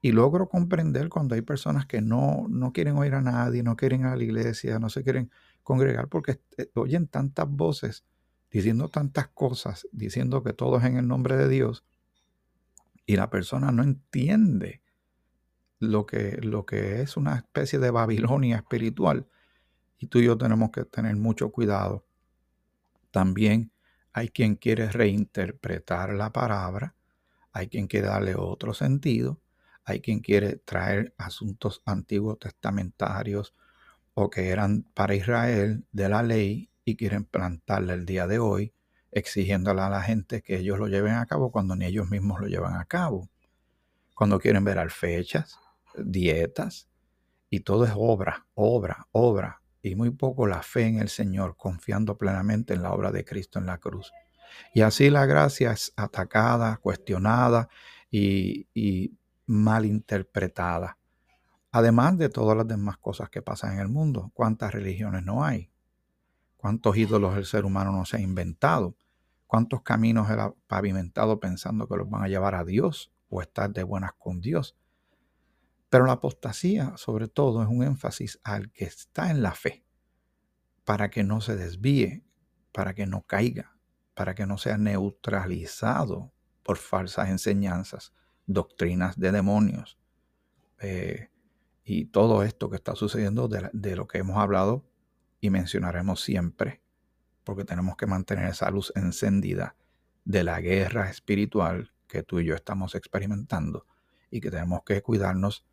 Y 0.00 0.12
logro 0.12 0.48
comprender 0.48 1.08
cuando 1.08 1.34
hay 1.34 1.42
personas 1.42 1.86
que 1.86 2.00
no, 2.00 2.46
no 2.48 2.72
quieren 2.72 2.96
oír 2.96 3.14
a 3.14 3.22
nadie, 3.22 3.62
no 3.62 3.76
quieren 3.76 4.04
a 4.04 4.14
la 4.14 4.22
iglesia, 4.22 4.78
no 4.78 4.88
se 4.88 5.02
quieren 5.02 5.30
congregar 5.62 6.08
porque 6.08 6.40
eh, 6.58 6.70
oyen 6.74 7.08
tantas 7.08 7.48
voces 7.48 8.04
diciendo 8.50 8.88
tantas 8.88 9.28
cosas, 9.28 9.88
diciendo 9.92 10.42
que 10.42 10.52
todo 10.52 10.78
es 10.78 10.84
en 10.84 10.96
el 10.96 11.08
nombre 11.08 11.36
de 11.36 11.48
Dios, 11.48 11.84
y 13.04 13.16
la 13.16 13.30
persona 13.30 13.70
no 13.70 13.82
entiende 13.82 14.82
lo 15.78 16.06
que, 16.06 16.38
lo 16.42 16.66
que 16.66 17.02
es 17.02 17.16
una 17.16 17.36
especie 17.36 17.78
de 17.78 17.90
Babilonia 17.90 18.56
espiritual. 18.56 19.28
Y 19.98 20.08
tú 20.08 20.18
y 20.18 20.24
yo 20.24 20.36
tenemos 20.36 20.70
que 20.70 20.84
tener 20.84 21.14
mucho 21.16 21.50
cuidado. 21.50 22.04
También 23.12 23.70
hay 24.16 24.30
quien 24.30 24.56
quiere 24.56 24.88
reinterpretar 24.88 26.14
la 26.14 26.32
palabra, 26.32 26.94
hay 27.52 27.68
quien 27.68 27.86
quiere 27.86 28.06
darle 28.06 28.34
otro 28.34 28.72
sentido, 28.72 29.42
hay 29.84 30.00
quien 30.00 30.20
quiere 30.20 30.56
traer 30.56 31.12
asuntos 31.18 31.82
antiguos 31.84 32.38
testamentarios 32.38 33.54
o 34.14 34.30
que 34.30 34.48
eran 34.48 34.84
para 34.94 35.14
Israel 35.14 35.84
de 35.92 36.08
la 36.08 36.22
ley 36.22 36.70
y 36.82 36.96
quieren 36.96 37.26
plantarla 37.26 37.92
el 37.92 38.06
día 38.06 38.26
de 38.26 38.38
hoy, 38.38 38.72
exigiéndole 39.12 39.82
a 39.82 39.90
la 39.90 40.00
gente 40.00 40.40
que 40.40 40.60
ellos 40.60 40.78
lo 40.78 40.88
lleven 40.88 41.12
a 41.12 41.26
cabo 41.26 41.52
cuando 41.52 41.76
ni 41.76 41.84
ellos 41.84 42.08
mismos 42.08 42.40
lo 42.40 42.46
llevan 42.46 42.76
a 42.76 42.86
cabo. 42.86 43.28
Cuando 44.14 44.40
quieren 44.40 44.64
ver 44.64 44.90
fechas, 44.90 45.58
dietas, 45.94 46.88
y 47.50 47.60
todo 47.60 47.84
es 47.84 47.92
obra, 47.94 48.46
obra, 48.54 49.08
obra 49.12 49.60
y 49.88 49.94
muy 49.94 50.10
poco 50.10 50.46
la 50.46 50.62
fe 50.62 50.86
en 50.86 50.98
el 50.98 51.08
Señor, 51.08 51.56
confiando 51.56 52.18
plenamente 52.18 52.74
en 52.74 52.82
la 52.82 52.92
obra 52.92 53.12
de 53.12 53.24
Cristo 53.24 53.58
en 53.58 53.66
la 53.66 53.78
cruz. 53.78 54.12
Y 54.74 54.80
así 54.80 55.10
la 55.10 55.26
gracia 55.26 55.72
es 55.72 55.92
atacada, 55.96 56.78
cuestionada 56.78 57.68
y, 58.10 58.66
y 58.74 59.16
malinterpretada. 59.46 60.98
Además 61.70 62.18
de 62.18 62.28
todas 62.28 62.56
las 62.56 62.66
demás 62.66 62.96
cosas 62.98 63.30
que 63.30 63.42
pasan 63.42 63.74
en 63.74 63.80
el 63.80 63.88
mundo, 63.88 64.30
¿cuántas 64.34 64.72
religiones 64.72 65.22
no 65.24 65.44
hay? 65.44 65.70
¿Cuántos 66.56 66.96
ídolos 66.96 67.36
el 67.36 67.44
ser 67.44 67.64
humano 67.64 67.92
no 67.92 68.04
se 68.04 68.16
ha 68.16 68.20
inventado? 68.20 68.96
¿Cuántos 69.46 69.82
caminos 69.82 70.28
él 70.30 70.40
ha 70.40 70.52
pavimentado 70.66 71.38
pensando 71.38 71.86
que 71.86 71.96
los 71.96 72.10
van 72.10 72.24
a 72.24 72.28
llevar 72.28 72.54
a 72.54 72.64
Dios 72.64 73.12
o 73.28 73.40
estar 73.40 73.70
de 73.70 73.84
buenas 73.84 74.12
con 74.18 74.40
Dios? 74.40 74.74
Pero 75.88 76.06
la 76.06 76.12
apostasía, 76.12 76.96
sobre 76.96 77.28
todo, 77.28 77.62
es 77.62 77.68
un 77.68 77.82
énfasis 77.82 78.40
al 78.42 78.70
que 78.72 78.84
está 78.84 79.30
en 79.30 79.42
la 79.42 79.52
fe, 79.52 79.84
para 80.84 81.10
que 81.10 81.22
no 81.22 81.40
se 81.40 81.56
desvíe, 81.56 82.24
para 82.72 82.94
que 82.94 83.06
no 83.06 83.22
caiga, 83.22 83.76
para 84.14 84.34
que 84.34 84.46
no 84.46 84.58
sea 84.58 84.78
neutralizado 84.78 86.32
por 86.62 86.78
falsas 86.78 87.28
enseñanzas, 87.28 88.12
doctrinas 88.46 89.18
de 89.18 89.32
demonios. 89.32 89.98
Eh, 90.80 91.30
y 91.84 92.06
todo 92.06 92.42
esto 92.42 92.68
que 92.68 92.76
está 92.76 92.96
sucediendo 92.96 93.46
de, 93.46 93.70
de, 93.72 93.94
lo 93.94 94.08
que 94.08 94.18
hemos 94.18 94.38
hablado 94.38 94.84
y 95.40 95.50
mencionaremos 95.50 96.20
siempre, 96.20 96.82
porque 97.44 97.64
tenemos 97.64 97.96
que 97.96 98.06
mantener 98.06 98.48
esa 98.50 98.70
luz 98.70 98.92
encendida 98.96 99.76
de 100.24 100.42
la 100.42 100.60
guerra 100.60 101.08
espiritual 101.08 101.92
que 102.08 102.24
tú 102.24 102.40
y 102.40 102.46
yo 102.46 102.56
estamos 102.56 102.94
experimentando 102.96 103.86
y 104.30 104.40
que 104.40 104.50
tenemos 104.50 104.82
que 104.84 105.00
cuidarnos 105.02 105.64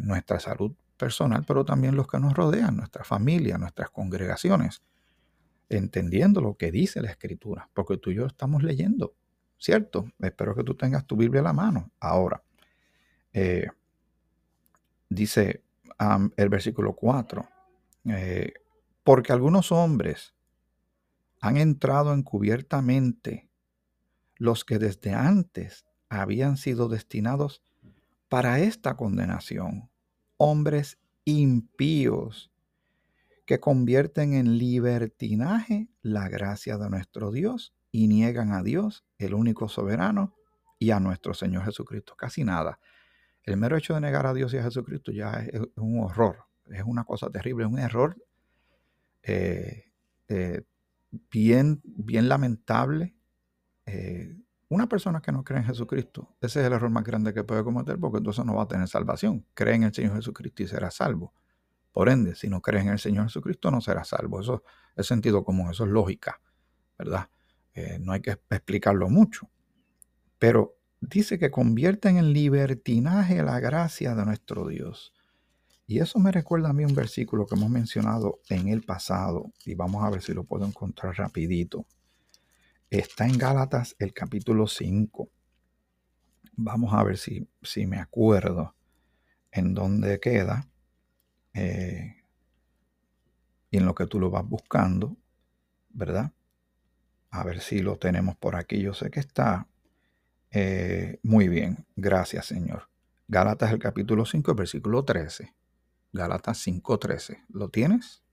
nuestra 0.00 0.40
salud 0.40 0.72
personal, 0.96 1.44
pero 1.46 1.64
también 1.64 1.96
los 1.96 2.06
que 2.06 2.18
nos 2.18 2.34
rodean, 2.34 2.76
nuestra 2.76 3.04
familia, 3.04 3.58
nuestras 3.58 3.90
congregaciones, 3.90 4.82
entendiendo 5.68 6.40
lo 6.40 6.56
que 6.56 6.70
dice 6.70 7.00
la 7.00 7.10
escritura, 7.10 7.68
porque 7.72 7.96
tú 7.96 8.10
y 8.10 8.16
yo 8.16 8.26
estamos 8.26 8.62
leyendo, 8.62 9.14
¿cierto? 9.58 10.10
Espero 10.18 10.54
que 10.54 10.64
tú 10.64 10.74
tengas 10.74 11.06
tu 11.06 11.16
Biblia 11.16 11.40
a 11.40 11.44
la 11.44 11.52
mano. 11.52 11.90
Ahora, 12.00 12.42
eh, 13.32 13.68
dice 15.08 15.62
el 16.36 16.48
versículo 16.48 16.94
4, 16.94 17.48
eh, 18.06 18.54
porque 19.04 19.32
algunos 19.32 19.70
hombres 19.72 20.34
han 21.40 21.56
entrado 21.56 22.12
encubiertamente 22.12 23.48
los 24.36 24.64
que 24.64 24.78
desde 24.78 25.12
antes 25.14 25.86
habían 26.08 26.56
sido 26.56 26.88
destinados 26.88 27.62
para 28.30 28.60
esta 28.60 28.96
condenación 28.96 29.90
hombres 30.36 30.98
impíos 31.24 32.50
que 33.44 33.58
convierten 33.58 34.34
en 34.34 34.56
libertinaje 34.56 35.88
la 36.00 36.28
gracia 36.28 36.78
de 36.78 36.88
nuestro 36.88 37.32
Dios 37.32 37.74
y 37.90 38.06
niegan 38.06 38.52
a 38.52 38.62
Dios, 38.62 39.04
el 39.18 39.34
único 39.34 39.68
soberano, 39.68 40.36
y 40.78 40.92
a 40.92 41.00
nuestro 41.00 41.34
Señor 41.34 41.64
Jesucristo. 41.64 42.14
Casi 42.16 42.44
nada. 42.44 42.78
El 43.42 43.56
mero 43.56 43.76
hecho 43.76 43.94
de 43.94 44.00
negar 44.00 44.26
a 44.26 44.32
Dios 44.32 44.54
y 44.54 44.58
a 44.58 44.62
Jesucristo 44.62 45.10
ya 45.10 45.32
es, 45.32 45.60
un 45.74 45.98
horror, 45.98 46.44
es 46.66 46.84
una 46.84 47.02
cosa 47.02 47.28
terrible, 47.30 47.66
un 47.66 47.80
error 47.80 48.16
eh, 49.24 49.90
eh, 50.28 50.62
bien, 51.32 51.80
bien 51.82 52.28
lamentable, 52.28 53.16
eh, 53.86 54.36
una 54.70 54.88
persona 54.88 55.20
que 55.20 55.32
no 55.32 55.42
cree 55.42 55.58
en 55.58 55.66
Jesucristo, 55.66 56.36
ese 56.40 56.60
es 56.60 56.66
el 56.66 56.72
error 56.72 56.90
más 56.90 57.02
grande 57.02 57.34
que 57.34 57.42
puede 57.42 57.64
cometer 57.64 57.98
porque 57.98 58.18
entonces 58.18 58.44
no 58.44 58.54
va 58.54 58.62
a 58.62 58.68
tener 58.68 58.86
salvación. 58.86 59.44
Cree 59.52 59.74
en 59.74 59.82
el 59.82 59.92
Señor 59.92 60.14
Jesucristo 60.14 60.62
y 60.62 60.68
será 60.68 60.92
salvo. 60.92 61.34
Por 61.92 62.08
ende, 62.08 62.36
si 62.36 62.48
no 62.48 62.62
crees 62.62 62.84
en 62.84 62.92
el 62.92 63.00
Señor 63.00 63.24
Jesucristo, 63.24 63.72
no 63.72 63.80
será 63.80 64.04
salvo. 64.04 64.40
Eso 64.40 64.62
es 64.94 65.06
sentido 65.06 65.42
común, 65.42 65.72
eso 65.72 65.84
es 65.84 65.90
lógica, 65.90 66.40
¿verdad? 66.96 67.28
Eh, 67.74 67.98
no 68.00 68.12
hay 68.12 68.20
que 68.20 68.38
explicarlo 68.48 69.08
mucho. 69.08 69.50
Pero 70.38 70.76
dice 71.00 71.40
que 71.40 71.50
convierten 71.50 72.16
en 72.16 72.32
libertinaje 72.32 73.42
la 73.42 73.58
gracia 73.58 74.14
de 74.14 74.24
nuestro 74.24 74.68
Dios. 74.68 75.12
Y 75.88 75.98
eso 75.98 76.20
me 76.20 76.30
recuerda 76.30 76.70
a 76.70 76.72
mí 76.72 76.84
un 76.84 76.94
versículo 76.94 77.44
que 77.44 77.56
hemos 77.56 77.70
mencionado 77.70 78.38
en 78.48 78.68
el 78.68 78.82
pasado, 78.82 79.52
y 79.64 79.74
vamos 79.74 80.04
a 80.04 80.10
ver 80.10 80.22
si 80.22 80.32
lo 80.32 80.44
puedo 80.44 80.64
encontrar 80.64 81.16
rapidito. 81.18 81.86
Está 82.90 83.24
en 83.24 83.38
Gálatas 83.38 83.94
el 84.00 84.12
capítulo 84.12 84.66
5. 84.66 85.30
Vamos 86.56 86.92
a 86.92 87.04
ver 87.04 87.18
si, 87.18 87.48
si 87.62 87.86
me 87.86 87.98
acuerdo 87.98 88.74
en 89.52 89.74
dónde 89.74 90.18
queda. 90.18 90.68
Eh, 91.54 92.16
y 93.70 93.76
en 93.76 93.86
lo 93.86 93.94
que 93.94 94.08
tú 94.08 94.18
lo 94.18 94.28
vas 94.28 94.44
buscando, 94.44 95.16
¿verdad? 95.90 96.32
A 97.30 97.44
ver 97.44 97.60
si 97.60 97.80
lo 97.80 97.96
tenemos 97.96 98.36
por 98.36 98.56
aquí. 98.56 98.82
Yo 98.82 98.92
sé 98.92 99.08
que 99.08 99.20
está 99.20 99.68
eh, 100.50 101.20
muy 101.22 101.46
bien. 101.46 101.86
Gracias, 101.94 102.46
Señor. 102.46 102.88
Gálatas 103.28 103.70
el 103.70 103.78
capítulo 103.78 104.26
5, 104.26 104.52
versículo 104.56 105.04
13. 105.04 105.54
Galatas 106.12 106.58
5:13. 106.66 107.44
¿Lo 107.50 107.68
tienes? 107.68 108.24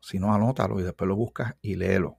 Si 0.00 0.18
no, 0.18 0.34
anótalo 0.34 0.80
y 0.80 0.82
después 0.82 1.06
lo 1.06 1.14
buscas 1.14 1.54
y 1.62 1.76
léelo. 1.76 2.18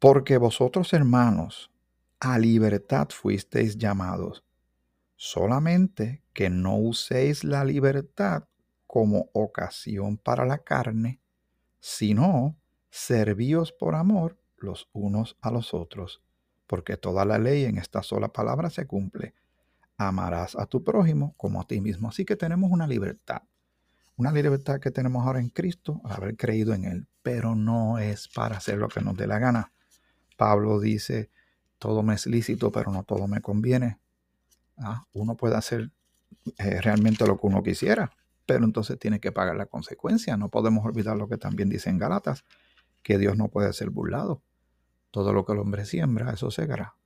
Porque 0.00 0.36
vosotros, 0.38 0.92
hermanos, 0.92 1.70
a 2.18 2.38
libertad 2.38 3.08
fuisteis 3.10 3.78
llamados, 3.78 4.44
solamente 5.14 6.24
que 6.32 6.50
no 6.50 6.76
uséis 6.76 7.44
la 7.44 7.64
libertad 7.64 8.44
como 8.88 9.30
ocasión 9.32 10.16
para 10.16 10.44
la 10.44 10.58
carne, 10.58 11.20
sino 11.78 12.56
servíos 12.90 13.70
por 13.70 13.94
amor 13.94 14.40
los 14.56 14.88
unos 14.92 15.36
a 15.40 15.52
los 15.52 15.72
otros, 15.74 16.22
porque 16.66 16.96
toda 16.96 17.24
la 17.24 17.38
ley 17.38 17.64
en 17.64 17.78
esta 17.78 18.02
sola 18.02 18.32
palabra 18.32 18.70
se 18.70 18.86
cumple 18.86 19.34
amarás 20.08 20.56
a 20.56 20.66
tu 20.66 20.82
prójimo 20.82 21.34
como 21.36 21.60
a 21.60 21.66
ti 21.66 21.80
mismo. 21.80 22.08
Así 22.08 22.24
que 22.24 22.36
tenemos 22.36 22.70
una 22.70 22.86
libertad. 22.86 23.42
Una 24.16 24.32
libertad 24.32 24.80
que 24.80 24.90
tenemos 24.90 25.26
ahora 25.26 25.40
en 25.40 25.48
Cristo 25.48 26.00
al 26.04 26.12
haber 26.12 26.36
creído 26.36 26.74
en 26.74 26.84
Él, 26.84 27.08
pero 27.22 27.54
no 27.54 27.98
es 27.98 28.28
para 28.28 28.56
hacer 28.56 28.78
lo 28.78 28.88
que 28.88 29.00
nos 29.00 29.16
dé 29.16 29.26
la 29.26 29.38
gana. 29.38 29.72
Pablo 30.40 30.80
dice, 30.80 31.30
todo 31.78 32.02
me 32.02 32.14
es 32.14 32.26
lícito, 32.26 32.72
pero 32.72 32.90
no 32.90 33.04
todo 33.04 33.28
me 33.28 33.42
conviene. 33.42 34.00
Ah, 34.78 35.06
uno 35.12 35.36
puede 35.36 35.54
hacer 35.54 35.92
eh, 36.56 36.80
realmente 36.80 37.26
lo 37.26 37.38
que 37.38 37.46
uno 37.46 37.62
quisiera, 37.62 38.10
pero 38.46 38.64
entonces 38.64 38.98
tiene 38.98 39.20
que 39.20 39.32
pagar 39.32 39.56
la 39.56 39.66
consecuencia. 39.66 40.38
No 40.38 40.48
podemos 40.48 40.82
olvidar 40.86 41.18
lo 41.18 41.28
que 41.28 41.36
también 41.36 41.68
dice 41.68 41.90
en 41.90 41.98
Galatas, 41.98 42.46
que 43.02 43.18
Dios 43.18 43.36
no 43.36 43.48
puede 43.48 43.70
ser 43.74 43.90
burlado. 43.90 44.42
Todo 45.10 45.34
lo 45.34 45.44
que 45.44 45.52
el 45.52 45.58
hombre 45.58 45.84
siembra, 45.84 46.32
eso 46.32 46.50
segará. 46.50 46.96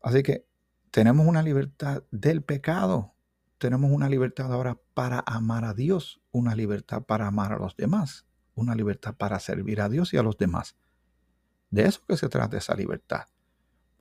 Así 0.00 0.22
que 0.22 0.46
tenemos 0.92 1.26
una 1.26 1.42
libertad 1.42 2.04
del 2.12 2.44
pecado. 2.44 3.16
Tenemos 3.58 3.90
una 3.90 4.08
libertad 4.08 4.52
ahora 4.52 4.78
para 4.94 5.24
amar 5.26 5.64
a 5.64 5.74
Dios, 5.74 6.22
una 6.30 6.54
libertad 6.54 7.02
para 7.02 7.26
amar 7.26 7.54
a 7.54 7.58
los 7.58 7.76
demás, 7.76 8.24
una 8.54 8.76
libertad 8.76 9.16
para 9.16 9.40
servir 9.40 9.80
a 9.80 9.88
Dios 9.88 10.14
y 10.14 10.16
a 10.16 10.22
los 10.22 10.38
demás. 10.38 10.76
De 11.70 11.86
eso 11.86 12.02
que 12.06 12.16
se 12.16 12.28
trata 12.28 12.58
esa 12.58 12.74
libertad. 12.74 13.24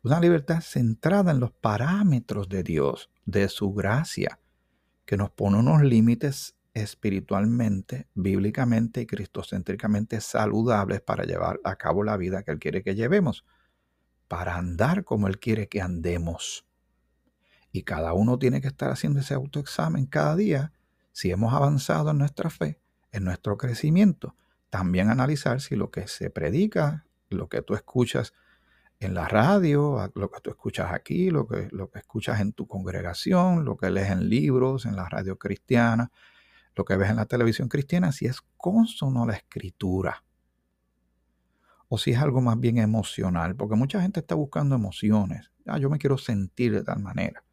Una 0.03 0.19
libertad 0.19 0.61
centrada 0.61 1.31
en 1.31 1.39
los 1.39 1.51
parámetros 1.51 2.49
de 2.49 2.63
Dios, 2.63 3.09
de 3.25 3.47
su 3.47 3.73
gracia, 3.73 4.39
que 5.05 5.17
nos 5.17 5.31
pone 5.31 5.57
unos 5.57 5.81
límites 5.81 6.55
espiritualmente, 6.73 8.07
bíblicamente 8.13 9.01
y 9.01 9.05
cristocéntricamente 9.05 10.19
saludables 10.21 11.01
para 11.01 11.23
llevar 11.23 11.59
a 11.63 11.75
cabo 11.75 12.03
la 12.03 12.17
vida 12.17 12.43
que 12.43 12.51
Él 12.51 12.59
quiere 12.59 12.83
que 12.83 12.95
llevemos, 12.95 13.45
para 14.27 14.57
andar 14.57 15.03
como 15.03 15.27
Él 15.27 15.39
quiere 15.39 15.67
que 15.69 15.81
andemos. 15.81 16.65
Y 17.71 17.83
cada 17.83 18.13
uno 18.13 18.37
tiene 18.37 18.61
que 18.61 18.67
estar 18.67 18.91
haciendo 18.91 19.19
ese 19.19 19.33
autoexamen 19.33 20.05
cada 20.05 20.35
día 20.35 20.73
si 21.11 21.31
hemos 21.31 21.53
avanzado 21.53 22.11
en 22.11 22.17
nuestra 22.17 22.49
fe, 22.49 22.79
en 23.11 23.23
nuestro 23.23 23.57
crecimiento. 23.57 24.35
También 24.69 25.09
analizar 25.09 25.61
si 25.61 25.75
lo 25.75 25.91
que 25.91 26.07
se 26.07 26.29
predica, 26.29 27.05
lo 27.33 27.49
que 27.49 27.61
tú 27.61 27.73
escuchas 27.75 28.33
en 28.99 29.13
la 29.13 29.27
radio, 29.27 30.11
lo 30.15 30.31
que 30.31 30.39
tú 30.41 30.49
escuchas 30.49 30.91
aquí, 30.93 31.29
lo 31.29 31.47
que, 31.47 31.67
lo 31.71 31.89
que 31.89 31.99
escuchas 31.99 32.39
en 32.39 32.53
tu 32.53 32.67
congregación, 32.67 33.65
lo 33.65 33.77
que 33.77 33.89
lees 33.89 34.09
en 34.11 34.29
libros, 34.29 34.85
en 34.85 34.95
la 34.95 35.09
radio 35.09 35.37
cristiana, 35.37 36.11
lo 36.75 36.85
que 36.85 36.95
ves 36.95 37.09
en 37.09 37.17
la 37.17 37.25
televisión 37.25 37.67
cristiana, 37.67 38.11
si 38.11 38.25
es 38.25 38.41
consono 38.57 39.25
la 39.25 39.33
escritura 39.33 40.23
o 41.89 41.97
si 41.97 42.11
es 42.11 42.19
algo 42.19 42.41
más 42.41 42.59
bien 42.59 42.77
emocional, 42.77 43.55
porque 43.55 43.75
mucha 43.75 44.01
gente 44.01 44.21
está 44.21 44.35
buscando 44.35 44.75
emociones. 44.75 45.51
Ah, 45.65 45.77
yo 45.77 45.89
me 45.89 45.99
quiero 45.99 46.17
sentir 46.17 46.73
de 46.73 46.83
tal 46.83 46.99
manera 46.99 47.43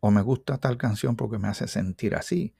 o 0.00 0.10
me 0.10 0.22
gusta 0.22 0.58
tal 0.58 0.76
canción 0.78 1.14
porque 1.14 1.38
me 1.38 1.48
hace 1.48 1.68
sentir 1.68 2.14
así. 2.14 2.54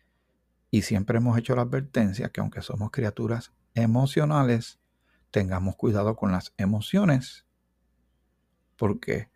Y 0.71 0.83
siempre 0.83 1.19
hemos 1.19 1.37
hecho 1.37 1.57
la 1.57 1.63
advertencia 1.63 2.29
que 2.29 2.41
aunque 2.41 2.63
somos 2.63 2.91
criaturas 2.91 3.53
emocionales, 3.75 4.80
tengamos 5.31 5.77
cuidado 5.77 6.17
con 6.17 6.33
las 6.33 6.53
emociones. 6.57 7.47
¿Por 8.77 9.01
qué? 9.01 9.31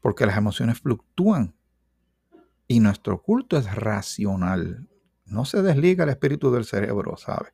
Porque 0.00 0.26
las 0.26 0.36
emociones 0.36 0.80
fluctúan 0.80 1.54
y 2.66 2.80
nuestro 2.80 3.22
culto 3.22 3.56
es 3.56 3.74
racional. 3.74 4.88
No 5.24 5.44
se 5.44 5.62
desliga 5.62 6.04
el 6.04 6.10
espíritu 6.10 6.50
del 6.50 6.64
cerebro, 6.64 7.16
¿sabe? 7.16 7.52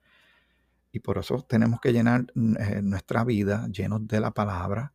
Y 0.92 1.00
por 1.00 1.18
eso 1.18 1.42
tenemos 1.42 1.80
que 1.80 1.92
llenar 1.92 2.26
eh, 2.34 2.80
nuestra 2.82 3.24
vida 3.24 3.66
llenos 3.68 4.06
de 4.06 4.20
la 4.20 4.30
palabra 4.32 4.92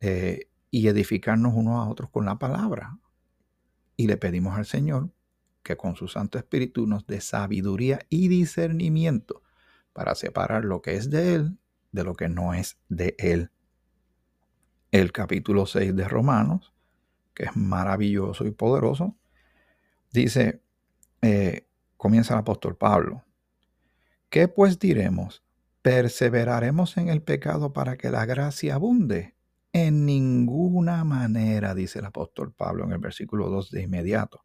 eh, 0.00 0.48
y 0.70 0.88
edificarnos 0.88 1.52
unos 1.54 1.74
a 1.74 1.90
otros 1.90 2.10
con 2.10 2.24
la 2.24 2.38
palabra. 2.38 2.98
Y 3.96 4.06
le 4.06 4.16
pedimos 4.16 4.56
al 4.56 4.64
Señor 4.64 5.10
que 5.62 5.76
con 5.76 5.94
su 5.94 6.08
Santo 6.08 6.38
Espíritu 6.38 6.86
nos 6.86 7.06
dé 7.06 7.20
sabiduría 7.20 8.00
y 8.08 8.28
discernimiento 8.28 9.42
para 9.92 10.14
separar 10.14 10.64
lo 10.64 10.80
que 10.80 10.94
es 10.94 11.10
de 11.10 11.34
Él 11.34 11.58
de 11.92 12.04
lo 12.04 12.14
que 12.14 12.28
no 12.28 12.54
es 12.54 12.78
de 12.88 13.14
Él. 13.18 13.50
El 14.90 15.12
capítulo 15.12 15.66
6 15.66 15.94
de 15.94 16.08
Romanos, 16.08 16.72
que 17.34 17.44
es 17.44 17.56
maravilloso 17.56 18.46
y 18.46 18.50
poderoso, 18.50 19.16
dice, 20.12 20.62
eh, 21.22 21.66
comienza 21.96 22.34
el 22.34 22.40
apóstol 22.40 22.76
Pablo, 22.76 23.24
¿qué 24.28 24.48
pues 24.48 24.78
diremos? 24.78 25.44
¿Perseveraremos 25.82 26.96
en 26.96 27.08
el 27.08 27.22
pecado 27.22 27.72
para 27.72 27.96
que 27.96 28.10
la 28.10 28.26
gracia 28.26 28.74
abunde? 28.74 29.34
En 29.72 30.04
ninguna 30.04 31.04
manera, 31.04 31.74
dice 31.74 32.00
el 32.00 32.06
apóstol 32.06 32.52
Pablo 32.52 32.84
en 32.84 32.92
el 32.92 32.98
versículo 32.98 33.48
2 33.48 33.70
de 33.70 33.82
inmediato, 33.82 34.44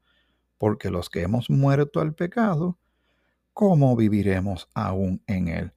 porque 0.57 0.91
los 0.91 1.09
que 1.09 1.23
hemos 1.23 1.49
muerto 1.49 1.99
al 1.99 2.13
pecado, 2.13 2.77
¿cómo 3.53 3.95
viviremos 3.95 4.69
aún 4.75 5.23
en 5.25 5.47
él? 5.47 5.74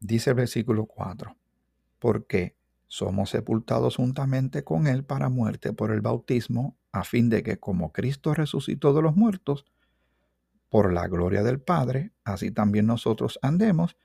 Dice 0.00 0.30
el 0.30 0.36
versículo 0.36 0.86
4, 0.86 1.36
porque 1.98 2.56
somos 2.88 3.30
sepultados 3.30 3.96
juntamente 3.96 4.62
con 4.62 4.86
él 4.86 5.04
para 5.04 5.28
muerte 5.28 5.72
por 5.72 5.90
el 5.90 6.00
bautismo, 6.00 6.76
a 6.92 7.04
fin 7.04 7.28
de 7.28 7.42
que 7.42 7.58
como 7.58 7.92
Cristo 7.92 8.34
resucitó 8.34 8.94
de 8.94 9.02
los 9.02 9.16
muertos, 9.16 9.64
por 10.68 10.92
la 10.92 11.06
gloria 11.08 11.42
del 11.42 11.60
Padre, 11.60 12.12
así 12.24 12.50
también 12.50 12.86
nosotros 12.86 13.38
andemos 13.42 13.96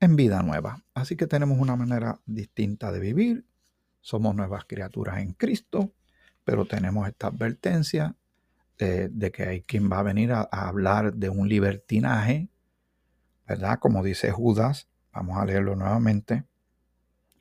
en 0.00 0.16
vida 0.16 0.42
nueva. 0.42 0.84
Así 0.94 1.16
que 1.16 1.26
tenemos 1.26 1.58
una 1.58 1.76
manera 1.76 2.20
distinta 2.26 2.92
de 2.92 3.00
vivir, 3.00 3.46
somos 4.00 4.34
nuevas 4.34 4.64
criaturas 4.64 5.18
en 5.18 5.34
Cristo, 5.34 5.92
pero 6.44 6.64
tenemos 6.64 7.06
esta 7.06 7.28
advertencia 7.28 8.16
eh, 8.78 9.08
de 9.10 9.30
que 9.30 9.42
hay 9.42 9.62
quien 9.62 9.90
va 9.90 9.98
a 9.98 10.02
venir 10.02 10.32
a, 10.32 10.42
hablar 10.42 11.12
de 11.14 11.28
un 11.28 11.48
libertinaje, 11.48 12.48
¿verdad? 13.46 13.78
Como 13.78 14.02
dice 14.02 14.30
Judas, 14.32 14.88
vamos 15.12 15.38
a 15.38 15.44
leerlo 15.44 15.76
nuevamente, 15.76 16.44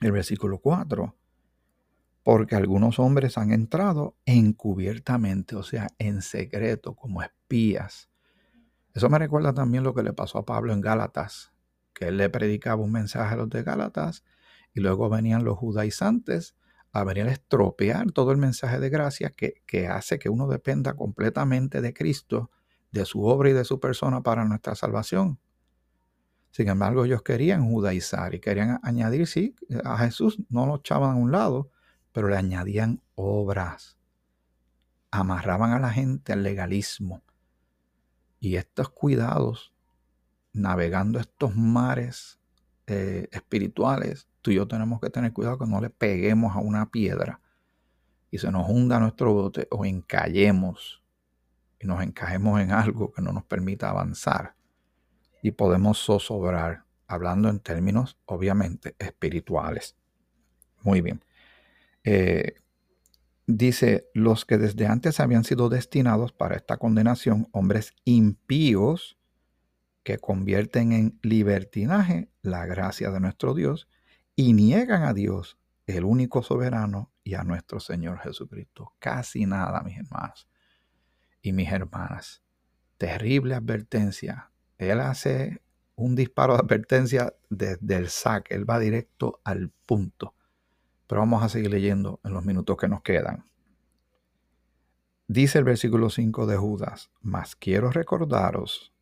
el 0.01 0.11
versículo 0.11 0.59
4, 0.59 1.15
porque 2.23 2.55
algunos 2.55 2.99
hombres 2.99 3.37
han 3.37 3.51
entrado 3.51 4.15
encubiertamente, 4.25 5.55
o 5.55 5.63
sea, 5.63 5.87
en 5.97 6.21
secreto, 6.21 6.95
como 6.95 7.21
espías. 7.21 8.09
Eso 8.93 9.09
me 9.09 9.19
recuerda 9.19 9.53
también 9.53 9.83
lo 9.83 9.93
que 9.93 10.03
le 10.03 10.13
pasó 10.13 10.39
a 10.39 10.45
Pablo 10.45 10.73
en 10.73 10.81
Gálatas, 10.81 11.53
que 11.93 12.09
él 12.09 12.17
le 12.17 12.29
predicaba 12.29 12.81
un 12.81 12.91
mensaje 12.91 13.33
a 13.33 13.37
los 13.37 13.49
de 13.49 13.63
Gálatas 13.63 14.23
y 14.73 14.81
luego 14.81 15.09
venían 15.09 15.43
los 15.43 15.57
judaizantes 15.57 16.55
a 16.91 17.03
venir 17.03 17.27
a 17.27 17.31
estropear 17.31 18.11
todo 18.11 18.31
el 18.31 18.37
mensaje 18.37 18.79
de 18.79 18.89
gracia 18.89 19.29
que, 19.29 19.61
que 19.65 19.87
hace 19.87 20.17
que 20.17 20.29
uno 20.29 20.47
dependa 20.47 20.95
completamente 20.95 21.81
de 21.81 21.93
Cristo, 21.93 22.49
de 22.91 23.05
su 23.05 23.23
obra 23.23 23.49
y 23.49 23.53
de 23.53 23.65
su 23.65 23.79
persona 23.79 24.21
para 24.21 24.45
nuestra 24.45 24.75
salvación. 24.75 25.39
Sin 26.51 26.67
embargo, 26.67 27.05
ellos 27.05 27.21
querían 27.21 27.69
judaizar 27.69 28.33
y 28.33 28.39
querían 28.39 28.79
añadir, 28.83 29.27
sí, 29.27 29.55
a 29.83 29.97
Jesús 29.97 30.39
no 30.49 30.65
lo 30.65 30.77
echaban 30.77 31.11
a 31.11 31.15
un 31.15 31.31
lado, 31.31 31.69
pero 32.11 32.27
le 32.27 32.37
añadían 32.37 33.01
obras. 33.15 33.97
Amarraban 35.11 35.71
a 35.71 35.79
la 35.79 35.91
gente 35.91 36.33
al 36.33 36.43
legalismo. 36.43 37.21
Y 38.39 38.55
estos 38.55 38.89
cuidados, 38.89 39.73
navegando 40.53 41.19
estos 41.19 41.55
mares 41.55 42.39
eh, 42.87 43.27
espirituales, 43.31 44.27
tú 44.41 44.51
y 44.51 44.55
yo 44.55 44.67
tenemos 44.67 44.99
que 44.99 45.09
tener 45.09 45.33
cuidado 45.33 45.59
que 45.59 45.65
no 45.65 45.81
le 45.81 45.89
peguemos 45.89 46.55
a 46.55 46.59
una 46.59 46.89
piedra 46.89 47.41
y 48.31 48.37
se 48.37 48.51
nos 48.51 48.69
hunda 48.69 48.99
nuestro 48.99 49.33
bote 49.33 49.67
o 49.71 49.85
encallemos 49.85 51.03
y 51.79 51.87
nos 51.87 52.01
encajemos 52.01 52.59
en 52.59 52.71
algo 52.71 53.11
que 53.11 53.21
no 53.21 53.31
nos 53.31 53.43
permita 53.43 53.89
avanzar 53.89 54.55
y 55.41 55.51
podemos 55.51 56.03
zozobrar, 56.03 56.85
hablando 57.07 57.49
en 57.49 57.59
términos 57.59 58.17
obviamente 58.25 58.95
espirituales. 58.99 59.95
Muy 60.81 61.01
bien. 61.01 61.23
Eh, 62.03 62.55
dice, 63.47 64.09
los 64.13 64.45
que 64.45 64.57
desde 64.57 64.87
antes 64.87 65.19
habían 65.19 65.43
sido 65.43 65.69
destinados 65.69 66.31
para 66.31 66.55
esta 66.55 66.77
condenación, 66.77 67.47
hombres 67.51 67.93
impíos 68.05 69.17
que 70.03 70.17
convierten 70.17 70.91
en 70.91 71.19
libertinaje 71.21 72.31
la 72.41 72.65
gracia 72.65 73.11
de 73.11 73.19
nuestro 73.19 73.53
Dios 73.53 73.87
y 74.35 74.53
niegan 74.53 75.03
a 75.03 75.13
Dios, 75.13 75.57
el 75.85 76.05
único 76.05 76.43
soberano, 76.43 77.11
y 77.29 77.35
a 77.35 77.43
nuestro 77.43 77.79
Señor 77.79 78.19
Jesucristo. 78.19 78.95
Casi 78.97 79.45
nada, 79.45 79.83
mis 79.83 79.99
hermanos 79.99 80.47
y 81.43 81.53
mis 81.53 81.71
hermanas. 81.71 82.41
Terrible 82.97 83.53
advertencia. 83.53 84.48
Él 84.79 85.01
hace 85.01 85.61
un 85.95 86.15
disparo 86.15 86.53
de 86.53 86.59
advertencia 86.59 87.35
desde 87.49 87.97
el 87.97 88.07
saque. 88.07 88.55
Él 88.55 88.67
va 88.67 88.79
directo 88.79 89.41
al 89.43 89.71
punto. 89.85 90.33
Pero 91.05 91.21
vamos 91.21 91.43
a 91.43 91.49
seguir 91.49 91.69
leyendo 91.69 92.21
en 92.23 92.33
los 92.33 92.45
minutos 92.45 92.77
que 92.77 92.87
nos 92.87 93.01
quedan. 93.01 93.45
Dice 95.27 95.59
el 95.59 95.65
versículo 95.65 96.09
5 96.09 96.47
de 96.47 96.57
Judas, 96.57 97.11
mas 97.21 97.55
quiero 97.55 97.91
recordaros, 97.91 98.93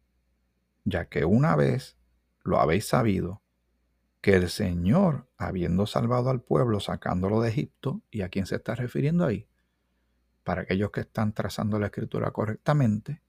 ya 0.83 1.05
que 1.05 1.23
una 1.23 1.55
vez 1.55 1.95
lo 2.43 2.59
habéis 2.59 2.87
sabido, 2.87 3.41
que 4.19 4.35
el 4.35 4.49
Señor, 4.49 5.29
habiendo 5.37 5.85
salvado 5.85 6.31
al 6.31 6.41
pueblo, 6.41 6.79
sacándolo 6.79 7.39
de 7.39 7.49
Egipto, 7.49 8.01
¿y 8.09 8.23
a 8.23 8.29
quién 8.29 8.45
se 8.45 8.55
está 8.55 8.73
refiriendo 8.75 9.25
ahí? 9.25 9.47
Para 10.43 10.63
aquellos 10.63 10.91
que 10.91 11.01
están 11.01 11.33
trazando 11.33 11.79
la 11.79 11.85
escritura 11.85 12.31
correctamente 12.31 13.21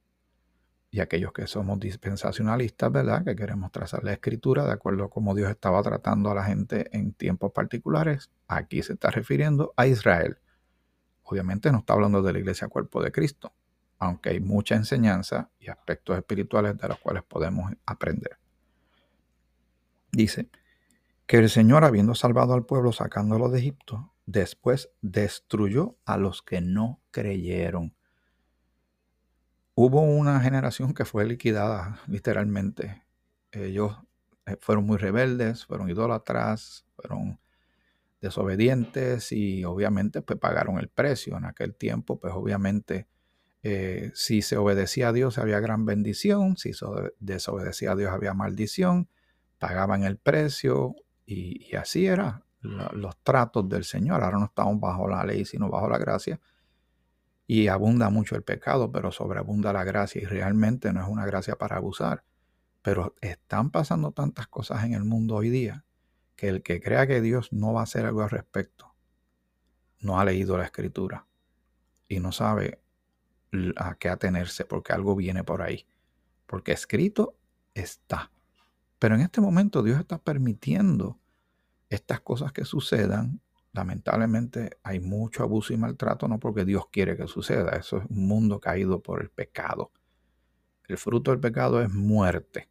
y 0.90 1.00
aquellos 1.00 1.32
que 1.32 1.46
somos 1.46 1.78
dispensacionalistas, 1.78 2.90
¿verdad? 2.90 3.24
Que 3.24 3.36
queremos 3.36 3.70
trazar 3.72 4.04
la 4.04 4.12
escritura 4.12 4.64
de 4.64 4.72
acuerdo 4.72 5.04
a 5.04 5.10
cómo 5.10 5.34
Dios 5.34 5.50
estaba 5.50 5.82
tratando 5.82 6.30
a 6.30 6.34
la 6.34 6.44
gente 6.44 6.88
en 6.96 7.12
tiempos 7.12 7.52
particulares. 7.52 8.30
Aquí 8.46 8.82
se 8.82 8.94
está 8.94 9.10
refiriendo 9.10 9.74
a 9.76 9.86
Israel. 9.86 10.38
Obviamente 11.24 11.70
no 11.70 11.78
está 11.78 11.92
hablando 11.92 12.22
de 12.22 12.32
la 12.32 12.38
iglesia 12.38 12.68
cuerpo 12.68 13.02
de 13.02 13.12
Cristo, 13.12 13.52
aunque 13.98 14.30
hay 14.30 14.40
mucha 14.40 14.76
enseñanza 14.76 15.50
y 15.60 15.68
aspectos 15.68 16.16
espirituales 16.16 16.78
de 16.78 16.88
los 16.88 16.98
cuales 17.00 17.22
podemos 17.22 17.70
aprender. 17.84 18.38
Dice 20.10 20.48
que 21.26 21.36
el 21.36 21.50
Señor, 21.50 21.84
habiendo 21.84 22.14
salvado 22.14 22.54
al 22.54 22.64
pueblo 22.64 22.92
sacándolo 22.92 23.50
de 23.50 23.58
Egipto, 23.58 24.14
después 24.24 24.90
destruyó 25.02 25.98
a 26.06 26.16
los 26.16 26.42
que 26.42 26.62
no 26.62 27.02
creyeron 27.10 27.94
hubo 29.80 30.02
una 30.02 30.40
generación 30.40 30.92
que 30.92 31.04
fue 31.04 31.24
liquidada 31.24 32.00
literalmente. 32.08 33.04
Ellos 33.52 33.96
eh, 34.44 34.56
fueron 34.60 34.84
muy 34.84 34.98
rebeldes, 34.98 35.66
fueron 35.66 35.88
idólatras, 35.88 36.84
fueron 36.96 37.38
desobedientes 38.20 39.30
y 39.30 39.64
obviamente 39.64 40.20
pues 40.20 40.36
pagaron 40.40 40.80
el 40.80 40.88
precio. 40.88 41.36
En 41.36 41.44
aquel 41.44 41.76
tiempo 41.76 42.18
pues 42.18 42.34
obviamente 42.34 43.06
eh, 43.62 44.10
si 44.14 44.42
se 44.42 44.56
obedecía 44.56 45.10
a 45.10 45.12
Dios 45.12 45.38
había 45.38 45.60
gran 45.60 45.86
bendición, 45.86 46.56
si 46.56 46.72
se 46.72 46.84
desobedecía 47.20 47.92
a 47.92 47.96
Dios 47.96 48.10
había 48.10 48.34
maldición, 48.34 49.08
pagaban 49.60 50.02
el 50.02 50.16
precio 50.16 50.96
y, 51.24 51.76
así 51.76 52.06
eran 52.06 52.42
los 52.62 53.16
tratos 53.22 53.68
del 53.68 53.84
Señor. 53.84 54.24
Ahora 54.24 54.38
no 54.40 54.46
estamos 54.46 54.80
bajo 54.80 55.06
la 55.06 55.24
ley 55.24 55.44
sino 55.44 55.70
bajo 55.70 55.88
la 55.88 55.98
gracia 55.98 56.40
y 57.50 57.68
abunda 57.68 58.10
mucho 58.10 58.36
el 58.36 58.42
pecado, 58.42 58.92
pero 58.92 59.10
sobreabunda 59.10 59.72
la 59.72 59.82
gracia 59.82 60.20
y 60.20 60.26
realmente 60.26 60.92
no 60.92 61.00
es 61.00 61.08
una 61.08 61.24
gracia 61.24 61.56
para 61.56 61.76
abusar. 61.76 62.22
Pero 62.82 63.16
están 63.22 63.70
pasando 63.70 64.12
tantas 64.12 64.46
cosas 64.48 64.84
en 64.84 64.92
el 64.92 65.04
mundo 65.04 65.34
hoy 65.34 65.48
día 65.48 65.86
que 66.36 66.48
el 66.48 66.62
que 66.62 66.78
crea 66.80 67.06
que 67.06 67.22
Dios 67.22 67.50
no 67.50 67.72
va 67.72 67.80
a 67.80 67.84
hacer 67.84 68.04
algo 68.04 68.22
al 68.22 68.28
respecto, 68.28 68.94
no 70.00 70.20
ha 70.20 70.26
leído 70.26 70.58
la 70.58 70.64
escritura 70.64 71.26
y 72.06 72.20
no 72.20 72.32
sabe 72.32 72.82
a 73.76 73.94
qué 73.94 74.10
atenerse 74.10 74.66
porque 74.66 74.92
algo 74.92 75.16
viene 75.16 75.42
por 75.42 75.62
ahí. 75.62 75.86
Porque 76.46 76.72
escrito 76.72 77.34
está. 77.72 78.30
Pero 78.98 79.14
en 79.14 79.22
este 79.22 79.40
momento 79.40 79.82
Dios 79.82 79.98
está 79.98 80.18
permitiendo 80.18 81.18
estas 81.88 82.20
cosas 82.20 82.52
que 82.52 82.66
sucedan 82.66 83.40
lamentablemente 83.72 84.78
hay 84.82 85.00
mucho 85.00 85.42
abuso 85.42 85.72
y 85.72 85.76
maltrato, 85.76 86.28
no 86.28 86.38
porque 86.38 86.64
Dios 86.64 86.84
quiere 86.90 87.16
que 87.16 87.26
suceda, 87.26 87.76
eso 87.76 87.98
es 87.98 88.04
un 88.08 88.26
mundo 88.26 88.60
caído 88.60 89.00
por 89.02 89.22
el 89.22 89.30
pecado. 89.30 89.92
El 90.86 90.96
fruto 90.96 91.30
del 91.30 91.40
pecado 91.40 91.82
es 91.82 91.92
muerte 91.92 92.70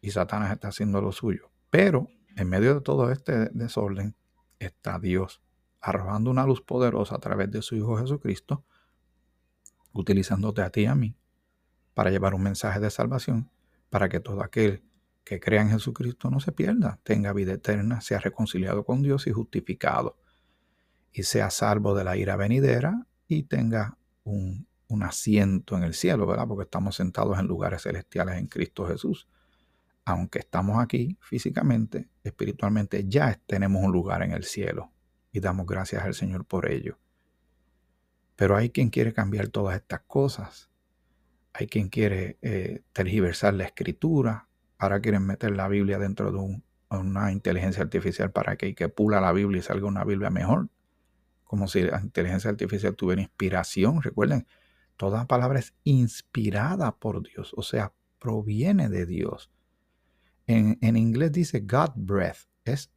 y 0.00 0.10
Satanás 0.10 0.52
está 0.52 0.68
haciendo 0.68 1.00
lo 1.00 1.12
suyo. 1.12 1.50
Pero 1.70 2.08
en 2.36 2.48
medio 2.48 2.74
de 2.74 2.80
todo 2.80 3.10
este 3.10 3.50
desorden 3.50 4.14
está 4.58 4.98
Dios 4.98 5.42
arrojando 5.80 6.30
una 6.30 6.46
luz 6.46 6.60
poderosa 6.60 7.16
a 7.16 7.20
través 7.20 7.50
de 7.50 7.62
su 7.62 7.76
Hijo 7.76 7.96
Jesucristo, 7.98 8.64
utilizándote 9.92 10.62
a 10.62 10.70
ti 10.70 10.82
y 10.82 10.86
a 10.86 10.94
mí 10.94 11.16
para 11.94 12.10
llevar 12.10 12.34
un 12.34 12.42
mensaje 12.42 12.80
de 12.80 12.90
salvación, 12.90 13.50
para 13.90 14.08
que 14.08 14.20
todo 14.20 14.42
aquel 14.42 14.84
que 15.24 15.40
crea 15.40 15.62
en 15.62 15.70
Jesucristo 15.70 16.30
no 16.30 16.40
se 16.40 16.52
pierda, 16.52 17.00
tenga 17.02 17.32
vida 17.32 17.52
eterna, 17.52 18.00
sea 18.00 18.18
reconciliado 18.18 18.84
con 18.84 19.02
Dios 19.02 19.26
y 19.26 19.32
justificado 19.32 20.16
y 21.18 21.24
sea 21.24 21.50
salvo 21.50 21.96
de 21.96 22.04
la 22.04 22.16
ira 22.16 22.36
venidera 22.36 23.04
y 23.26 23.42
tenga 23.42 23.98
un, 24.22 24.66
asiento 25.02 25.76
en 25.76 25.82
el 25.82 25.94
cielo, 25.94 26.26
¿verdad? 26.26 26.46
Porque 26.46 26.62
estamos 26.62 26.94
sentados 26.94 27.38
en 27.38 27.46
lugares 27.46 27.82
celestiales 27.82 28.36
en 28.36 28.46
Cristo 28.46 28.86
Jesús. 28.86 29.28
Aunque 30.04 30.38
estamos 30.38 30.78
aquí 30.78 31.16
físicamente, 31.20 32.08
espiritualmente 32.22 33.04
ya 33.08 33.38
tenemos 33.46 33.82
un 33.82 33.90
lugar 33.90 34.22
en 34.22 34.30
el 34.32 34.44
cielo 34.44 34.92
y 35.32 35.40
damos 35.40 35.66
gracias 35.66 36.04
al 36.04 36.14
Señor 36.14 36.44
por 36.44 36.70
ello. 36.70 36.98
Pero 38.36 38.56
hay 38.56 38.70
quien 38.70 38.90
quiere 38.90 39.12
cambiar 39.12 39.48
todas 39.48 39.76
estas 39.76 40.02
cosas. 40.06 40.70
Hay 41.52 41.66
quien 41.66 41.88
quiere 41.88 42.38
eh, 42.42 42.82
tergiversar 42.92 43.54
la 43.54 43.64
escritura. 43.64 44.48
Ahora 44.78 45.00
quieren 45.00 45.26
meter 45.26 45.50
la 45.50 45.66
Biblia 45.68 45.98
dentro 45.98 46.30
de 46.30 46.60
una 46.90 47.32
inteligencia 47.32 47.82
artificial 47.82 48.30
para 48.30 48.56
que, 48.56 48.74
que 48.76 48.88
pula 48.88 49.20
la 49.20 49.32
Biblia 49.32 49.58
y 49.58 49.62
salga 49.62 49.86
una 49.88 50.04
Biblia 50.04 50.30
mejor 50.30 50.68
como 51.48 51.66
si 51.66 51.80
la 51.80 51.98
inteligencia 51.98 52.50
artificial 52.50 52.94
tuviera 52.94 53.22
inspiración. 53.22 54.02
Recuerden, 54.02 54.46
toda 54.98 55.26
palabra 55.26 55.58
es 55.58 55.74
inspirada 55.82 56.94
por 56.94 57.22
Dios, 57.22 57.54
o 57.56 57.62
sea, 57.62 57.94
proviene 58.18 58.90
de 58.90 59.06
Dios. 59.06 59.50
En, 60.46 60.78
en 60.82 60.96
inglés 60.98 61.32
dice 61.32 61.60
God 61.60 61.92
breath, 61.96 62.50
es 62.64 62.92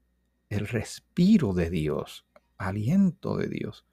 el 0.49 0.67
respiro 0.67 1.53
de 1.53 1.69
Dios, 1.69 2.27
aliento 2.57 3.37
de 3.37 3.47
Dios, 3.47 3.85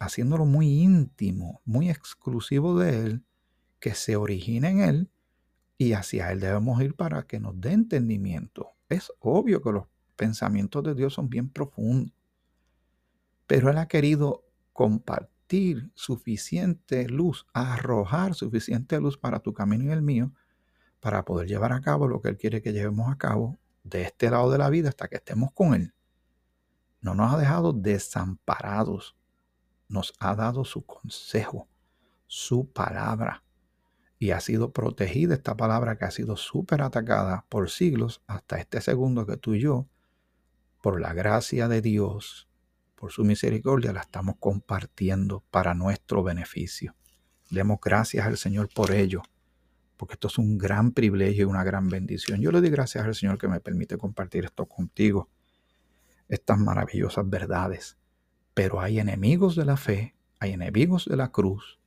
haciéndolo 0.00 0.44
muy 0.44 0.82
íntimo, 0.82 1.62
muy 1.64 1.90
exclusivo 1.90 2.76
de 2.80 3.06
Él, 3.06 3.24
que 3.78 3.94
se 3.94 4.16
origina 4.16 4.70
en 4.70 4.80
Él 4.80 5.10
y 5.78 5.92
hacia 5.92 6.32
Él 6.32 6.40
debemos 6.40 6.82
ir 6.82 6.96
para 6.96 7.28
que 7.28 7.38
nos 7.38 7.60
dé 7.60 7.70
entendimiento. 7.70 8.70
Es 8.88 9.12
obvio 9.20 9.62
que 9.62 9.70
los 9.70 9.84
pensamientos 10.16 10.82
de 10.82 10.96
Dios 10.96 11.14
son 11.14 11.28
bien 11.28 11.48
profundos 11.48 12.13
pero 13.46 13.70
Él 13.70 13.78
ha 13.78 13.88
querido 13.88 14.44
compartir 14.72 15.90
suficiente 15.94 17.08
luz, 17.08 17.46
arrojar 17.52 18.34
suficiente 18.34 19.00
luz 19.00 19.18
para 19.18 19.40
tu 19.40 19.52
camino 19.52 19.84
y 19.84 19.90
el 19.90 20.02
mío, 20.02 20.32
para 21.00 21.24
poder 21.24 21.46
llevar 21.46 21.72
a 21.72 21.80
cabo 21.80 22.08
lo 22.08 22.20
que 22.20 22.28
Él 22.28 22.38
quiere 22.38 22.62
que 22.62 22.72
llevemos 22.72 23.12
a 23.12 23.18
cabo 23.18 23.58
de 23.82 24.02
este 24.02 24.30
lado 24.30 24.50
de 24.50 24.58
la 24.58 24.70
vida 24.70 24.88
hasta 24.88 25.08
que 25.08 25.16
estemos 25.16 25.52
con 25.52 25.74
Él. 25.74 25.94
No 27.00 27.14
nos 27.14 27.34
ha 27.34 27.38
dejado 27.38 27.74
desamparados, 27.74 29.14
nos 29.88 30.14
ha 30.18 30.34
dado 30.34 30.64
su 30.64 30.86
consejo, 30.86 31.68
su 32.26 32.70
palabra. 32.72 33.42
Y 34.18 34.30
ha 34.30 34.40
sido 34.40 34.72
protegida 34.72 35.34
esta 35.34 35.54
palabra 35.54 35.98
que 35.98 36.06
ha 36.06 36.10
sido 36.10 36.36
súper 36.36 36.80
atacada 36.80 37.44
por 37.50 37.68
siglos 37.68 38.22
hasta 38.26 38.58
este 38.58 38.80
segundo 38.80 39.26
que 39.26 39.36
tú 39.36 39.54
y 39.54 39.60
yo, 39.60 39.86
por 40.80 41.00
la 41.00 41.12
gracia 41.12 41.68
de 41.68 41.82
Dios, 41.82 42.48
por 43.04 43.12
su 43.12 43.22
misericordia, 43.22 43.92
la 43.92 44.00
estamos 44.00 44.36
compartiendo 44.40 45.44
para 45.50 45.74
nuestro 45.74 46.22
beneficio. 46.22 46.96
Demos 47.50 47.78
gracias 47.78 48.26
al 48.26 48.38
Señor 48.38 48.70
por 48.74 48.92
ello, 48.92 49.20
porque 49.98 50.14
esto 50.14 50.28
es 50.28 50.38
un 50.38 50.56
gran 50.56 50.92
privilegio 50.92 51.42
y 51.42 51.50
una 51.50 51.64
gran 51.64 51.90
bendición. 51.90 52.40
Yo 52.40 52.50
le 52.50 52.62
doy 52.62 52.70
gracias 52.70 53.04
al 53.04 53.14
Señor 53.14 53.36
que 53.36 53.46
me 53.46 53.60
permite 53.60 53.98
compartir 53.98 54.46
esto 54.46 54.64
contigo, 54.64 55.28
estas 56.30 56.56
maravillosas 56.58 57.28
verdades. 57.28 57.98
Pero 58.54 58.80
hay 58.80 58.98
enemigos 58.98 59.54
de 59.54 59.66
la 59.66 59.76
fe, 59.76 60.16
hay 60.40 60.52
enemigos 60.52 61.04
de 61.04 61.18
la 61.18 61.30
cruz, 61.30 61.78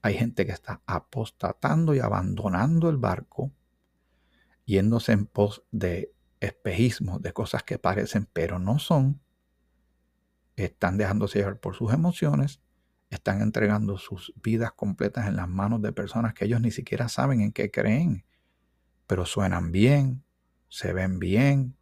hay 0.00 0.14
gente 0.14 0.46
que 0.46 0.52
está 0.52 0.80
apostatando 0.86 1.94
y 1.94 1.98
abandonando 1.98 2.88
el 2.88 2.96
barco, 2.96 3.52
yéndose 4.64 5.12
en 5.12 5.26
pos 5.26 5.62
de 5.72 6.14
espejismos, 6.40 7.20
de 7.20 7.34
cosas 7.34 7.64
que 7.64 7.78
parecen 7.78 8.26
pero 8.32 8.58
no 8.58 8.78
son, 8.78 9.20
están 10.64 10.96
dejándose 10.98 11.38
llevar 11.38 11.60
por 11.60 11.74
sus 11.74 11.92
emociones, 11.92 12.60
están 13.10 13.40
entregando 13.40 13.96
sus 13.98 14.32
vidas 14.42 14.72
completas 14.72 15.26
en 15.26 15.36
las 15.36 15.48
manos 15.48 15.80
de 15.82 15.92
personas 15.92 16.34
que 16.34 16.44
ellos 16.44 16.60
ni 16.60 16.70
siquiera 16.70 17.08
saben 17.08 17.40
en 17.40 17.52
qué 17.52 17.70
creen, 17.70 18.24
pero 19.06 19.24
suenan 19.24 19.72
bien, 19.72 20.24
se 20.68 20.92
ven 20.92 21.18
bien, 21.18 21.76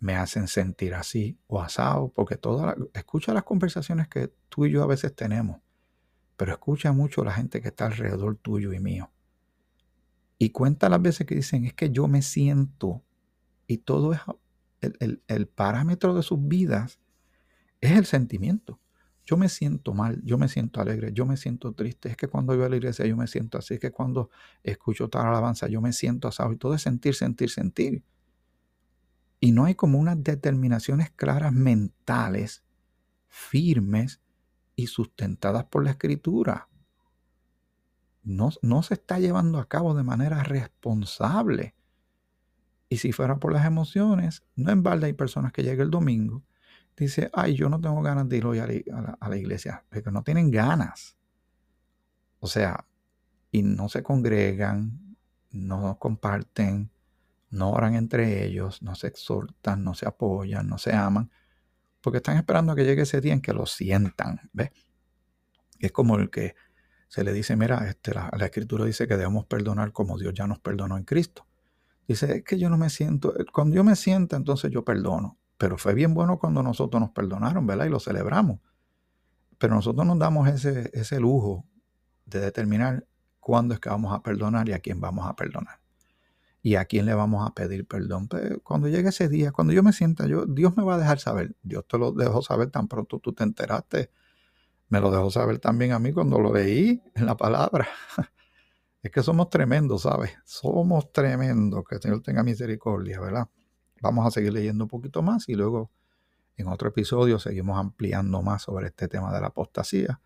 me 0.00 0.14
hacen 0.14 0.46
sentir 0.46 0.94
así 0.94 1.38
o 1.48 1.60
asado, 1.60 2.12
porque 2.14 2.36
toda 2.36 2.76
escucha 2.94 3.34
las 3.34 3.42
conversaciones 3.42 4.08
que 4.08 4.32
tú 4.48 4.66
y 4.66 4.70
yo 4.70 4.82
a 4.82 4.86
veces 4.86 5.14
tenemos, 5.14 5.60
pero 6.36 6.52
escucha 6.52 6.92
mucho 6.92 7.24
la 7.24 7.32
gente 7.32 7.60
que 7.60 7.68
está 7.68 7.86
alrededor 7.86 8.36
tuyo 8.36 8.72
y 8.72 8.78
mío. 8.78 9.10
Y 10.38 10.50
cuenta 10.50 10.88
las 10.88 11.02
veces 11.02 11.26
que 11.26 11.34
dicen, 11.34 11.64
es 11.64 11.74
que 11.74 11.90
yo 11.90 12.06
me 12.06 12.22
siento, 12.22 13.02
y 13.66 13.78
todo 13.78 14.12
es 14.12 14.20
el, 15.00 15.20
el 15.26 15.48
parámetro 15.48 16.14
de 16.14 16.22
sus 16.22 16.38
vidas, 16.46 17.00
es 17.80 17.92
el 17.92 18.06
sentimiento. 18.06 18.80
Yo 19.24 19.36
me 19.36 19.50
siento 19.50 19.92
mal, 19.92 20.22
yo 20.24 20.38
me 20.38 20.48
siento 20.48 20.80
alegre, 20.80 21.12
yo 21.12 21.26
me 21.26 21.36
siento 21.36 21.72
triste. 21.72 22.08
Es 22.08 22.16
que 22.16 22.28
cuando 22.28 22.56
voy 22.56 22.64
a 22.64 22.68
la 22.70 22.76
iglesia 22.76 23.04
yo 23.06 23.14
me 23.14 23.26
siento 23.26 23.58
así, 23.58 23.74
es 23.74 23.80
que 23.80 23.90
cuando 23.90 24.30
escucho 24.62 25.08
tal 25.10 25.26
alabanza 25.26 25.68
yo 25.68 25.82
me 25.82 25.92
siento 25.92 26.28
asado. 26.28 26.52
Y 26.52 26.56
todo 26.56 26.74
es 26.74 26.82
sentir, 26.82 27.14
sentir, 27.14 27.50
sentir. 27.50 28.02
Y 29.38 29.52
no 29.52 29.66
hay 29.66 29.74
como 29.74 29.98
unas 29.98 30.22
determinaciones 30.22 31.10
claras 31.10 31.52
mentales, 31.52 32.64
firmes 33.26 34.20
y 34.74 34.86
sustentadas 34.86 35.64
por 35.64 35.84
la 35.84 35.90
escritura. 35.90 36.68
No, 38.22 38.48
no 38.62 38.82
se 38.82 38.94
está 38.94 39.18
llevando 39.18 39.58
a 39.58 39.68
cabo 39.68 39.94
de 39.94 40.04
manera 40.04 40.42
responsable. 40.42 41.74
Y 42.88 42.96
si 42.96 43.12
fuera 43.12 43.38
por 43.38 43.52
las 43.52 43.66
emociones, 43.66 44.42
no 44.56 44.72
en 44.72 44.82
balde 44.82 45.06
hay 45.06 45.12
personas 45.12 45.52
que 45.52 45.62
llegan 45.62 45.86
el 45.86 45.90
domingo 45.90 46.47
dice, 47.04 47.30
ay, 47.32 47.54
yo 47.54 47.68
no 47.68 47.80
tengo 47.80 48.02
ganas 48.02 48.28
de 48.28 48.36
ir 48.36 48.46
hoy 48.46 48.58
a 48.58 48.66
la, 48.66 49.36
iglesia, 49.36 49.84
porque 49.88 50.10
no 50.10 50.22
tienen 50.22 50.50
ganas. 50.50 51.16
O 52.40 52.46
sea, 52.46 52.84
y 53.50 53.62
no 53.62 53.88
se 53.88 54.02
congregan, 54.02 55.16
no 55.50 55.98
comparten, 55.98 56.90
no 57.50 57.70
oran 57.70 57.94
entre 57.94 58.44
ellos, 58.44 58.82
no 58.82 58.94
se 58.94 59.08
exhortan, 59.08 59.84
no 59.84 59.94
se 59.94 60.06
apoyan, 60.06 60.68
no 60.68 60.78
se 60.78 60.94
aman, 60.94 61.30
porque 62.00 62.18
están 62.18 62.36
esperando 62.36 62.72
a 62.72 62.76
que 62.76 62.84
llegue 62.84 63.02
ese 63.02 63.20
día 63.20 63.32
en 63.32 63.40
que 63.40 63.52
lo 63.52 63.66
sientan. 63.66 64.50
¿Ves? 64.52 64.70
Es 65.78 65.92
como 65.92 66.16
el 66.16 66.30
que 66.30 66.54
se 67.08 67.24
le 67.24 67.32
dice, 67.32 67.56
mira, 67.56 67.88
este, 67.88 68.14
la, 68.14 68.30
la, 68.36 68.46
escritura 68.46 68.84
dice 68.84 69.08
que 69.08 69.16
debemos 69.16 69.46
perdonar 69.46 69.92
como 69.92 70.18
Dios 70.18 70.34
ya 70.34 70.46
nos 70.46 70.58
perdonó 70.58 70.96
en 70.96 71.04
Cristo. 71.04 71.46
Dice, 72.06 72.38
es 72.38 72.44
que 72.44 72.58
yo 72.58 72.70
no 72.70 72.76
me 72.76 72.90
siento, 72.90 73.34
cuando 73.52 73.76
yo 73.76 73.84
me 73.84 73.96
siento, 73.96 74.36
entonces 74.36 74.70
yo 74.70 74.84
perdono. 74.84 75.38
Pero 75.58 75.76
fue 75.76 75.92
bien 75.94 76.14
bueno 76.14 76.38
cuando 76.38 76.62
nosotros 76.62 77.00
nos 77.00 77.10
perdonaron, 77.10 77.66
¿verdad? 77.66 77.86
Y 77.86 77.90
lo 77.90 78.00
celebramos. 78.00 78.60
Pero 79.58 79.74
nosotros 79.74 80.06
nos 80.06 80.18
damos 80.18 80.48
ese, 80.48 80.90
ese 80.94 81.18
lujo 81.18 81.66
de 82.24 82.40
determinar 82.40 83.04
cuándo 83.40 83.74
es 83.74 83.80
que 83.80 83.88
vamos 83.88 84.14
a 84.14 84.22
perdonar 84.22 84.68
y 84.68 84.72
a 84.72 84.78
quién 84.78 85.00
vamos 85.00 85.26
a 85.26 85.34
perdonar. 85.34 85.80
Y 86.62 86.76
a 86.76 86.84
quién 86.84 87.06
le 87.06 87.14
vamos 87.14 87.48
a 87.48 87.54
pedir 87.54 87.86
perdón. 87.86 88.28
Pero 88.28 88.60
cuando 88.62 88.88
llegue 88.88 89.08
ese 89.08 89.28
día, 89.28 89.50
cuando 89.52 89.72
yo 89.72 89.82
me 89.82 89.92
sienta, 89.92 90.26
yo, 90.26 90.46
Dios 90.46 90.76
me 90.76 90.84
va 90.84 90.94
a 90.94 90.98
dejar 90.98 91.18
saber. 91.18 91.56
Dios 91.62 91.86
te 91.88 91.98
lo 91.98 92.12
dejó 92.12 92.40
saber 92.42 92.70
tan 92.70 92.88
pronto 92.88 93.18
tú 93.18 93.32
te 93.32 93.42
enteraste. 93.42 94.10
Me 94.88 95.00
lo 95.00 95.10
dejó 95.10 95.30
saber 95.30 95.58
también 95.58 95.92
a 95.92 95.98
mí 95.98 96.12
cuando 96.12 96.38
lo 96.38 96.52
leí 96.54 97.02
en 97.14 97.26
la 97.26 97.36
palabra. 97.36 97.88
Es 99.00 99.12
que 99.12 99.22
somos 99.22 99.48
tremendos, 99.48 100.02
¿sabes? 100.02 100.32
Somos 100.44 101.12
tremendos. 101.12 101.84
Que 101.88 101.94
el 101.94 102.02
Señor 102.02 102.20
tenga 102.20 102.42
misericordia, 102.42 103.20
¿verdad? 103.20 103.48
Vamos 104.00 104.26
a 104.26 104.30
seguir 104.30 104.52
leyendo 104.52 104.84
un 104.84 104.88
poquito 104.88 105.22
más 105.22 105.48
y 105.48 105.54
luego 105.54 105.90
en 106.56 106.68
otro 106.68 106.88
episodio 106.88 107.38
seguimos 107.38 107.78
ampliando 107.78 108.42
más 108.42 108.62
sobre 108.62 108.88
este 108.88 109.08
tema 109.08 109.32
de 109.32 109.40
la 109.40 109.48
apostasía. 109.48 110.20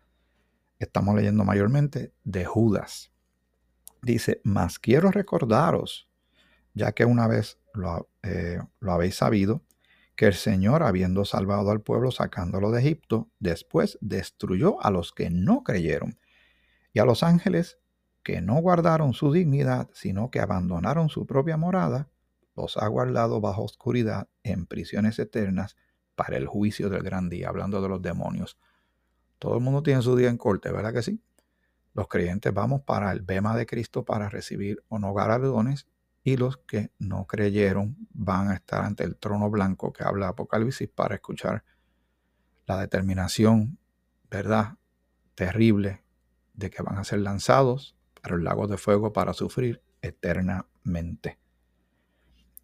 Estamos 0.79 1.15
leyendo 1.15 1.43
mayormente 1.43 2.13
de 2.23 2.45
Judas. 2.45 3.11
Dice, 4.01 4.41
mas 4.43 4.79
quiero 4.79 5.11
recordaros, 5.11 6.09
ya 6.73 6.91
que 6.91 7.05
una 7.05 7.27
vez 7.27 7.59
lo, 7.73 8.09
eh, 8.23 8.59
lo 8.79 8.91
habéis 8.91 9.15
sabido, 9.15 9.63
que 10.15 10.25
el 10.27 10.33
Señor, 10.33 10.83
habiendo 10.83 11.25
salvado 11.25 11.71
al 11.71 11.81
pueblo 11.81 12.11
sacándolo 12.11 12.71
de 12.71 12.81
Egipto, 12.81 13.29
después 13.39 13.97
destruyó 14.01 14.83
a 14.83 14.91
los 14.91 15.11
que 15.11 15.29
no 15.29 15.63
creyeron 15.63 16.19
y 16.93 16.99
a 16.99 17.05
los 17.05 17.23
ángeles 17.23 17.79
que 18.23 18.41
no 18.41 18.55
guardaron 18.55 19.13
su 19.13 19.31
dignidad, 19.31 19.89
sino 19.93 20.31
que 20.31 20.39
abandonaron 20.39 21.09
su 21.09 21.25
propia 21.25 21.57
morada, 21.57 22.09
los 22.55 22.77
ha 22.77 22.87
guardado 22.87 23.41
bajo 23.41 23.63
oscuridad 23.63 24.27
en 24.43 24.65
prisiones 24.65 25.19
eternas 25.19 25.75
para 26.15 26.37
el 26.37 26.47
juicio 26.47 26.89
del 26.89 27.03
gran 27.03 27.29
día, 27.29 27.49
hablando 27.49 27.81
de 27.81 27.89
los 27.89 28.01
demonios. 28.01 28.57
Todo 29.39 29.55
el 29.55 29.63
mundo 29.63 29.83
tiene 29.83 30.01
su 30.01 30.15
día 30.15 30.29
en 30.29 30.37
corte, 30.37 30.71
¿verdad 30.71 30.93
que 30.93 31.01
sí? 31.01 31.21
Los 31.93 32.07
creyentes 32.07 32.53
vamos 32.53 32.81
para 32.81 33.11
el 33.11 33.21
bema 33.21 33.55
de 33.55 33.65
Cristo 33.65 34.03
para 34.03 34.29
recibir 34.29 34.83
o 34.89 34.99
no 34.99 35.13
galardones 35.13 35.87
y 36.23 36.37
los 36.37 36.57
que 36.57 36.91
no 36.97 37.25
creyeron 37.27 37.97
van 38.11 38.49
a 38.49 38.55
estar 38.55 38.83
ante 38.83 39.03
el 39.03 39.17
trono 39.17 39.49
blanco 39.49 39.91
que 39.91 40.03
habla 40.03 40.29
Apocalipsis 40.29 40.89
para 40.89 41.15
escuchar 41.15 41.63
la 42.65 42.79
determinación, 42.79 43.77
¿verdad? 44.29 44.77
Terrible 45.35 46.03
de 46.53 46.69
que 46.69 46.81
van 46.81 46.97
a 46.97 47.03
ser 47.03 47.19
lanzados 47.19 47.95
para 48.21 48.35
el 48.35 48.43
lago 48.43 48.67
de 48.67 48.77
fuego 48.77 49.11
para 49.11 49.33
sufrir 49.33 49.81
eternamente. 50.01 51.42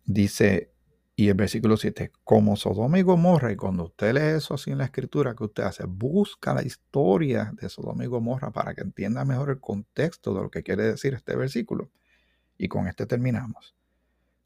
Dice, 0.06 0.72
y 1.20 1.28
el 1.28 1.34
versículo 1.34 1.76
7, 1.76 2.14
como 2.24 2.56
Sodoma 2.56 2.98
y 2.98 3.02
Gomorra, 3.02 3.52
y 3.52 3.58
cuando 3.58 3.84
usted 3.84 4.14
lee 4.14 4.38
eso 4.38 4.54
así 4.54 4.72
en 4.72 4.78
la 4.78 4.86
escritura 4.86 5.36
que 5.36 5.44
usted 5.44 5.64
hace, 5.64 5.84
busca 5.86 6.54
la 6.54 6.64
historia 6.64 7.52
de 7.60 7.68
Sodoma 7.68 8.06
y 8.06 8.08
Gomorra 8.08 8.52
para 8.52 8.74
que 8.74 8.82
entienda 8.82 9.26
mejor 9.26 9.50
el 9.50 9.60
contexto 9.60 10.34
de 10.34 10.44
lo 10.44 10.50
que 10.50 10.64
quiere 10.64 10.84
decir 10.84 11.14
este 11.14 11.36
versículo. 11.36 11.92
Y 12.58 12.70
con 12.70 12.88
este 12.88 13.06
terminamos. 13.06 13.76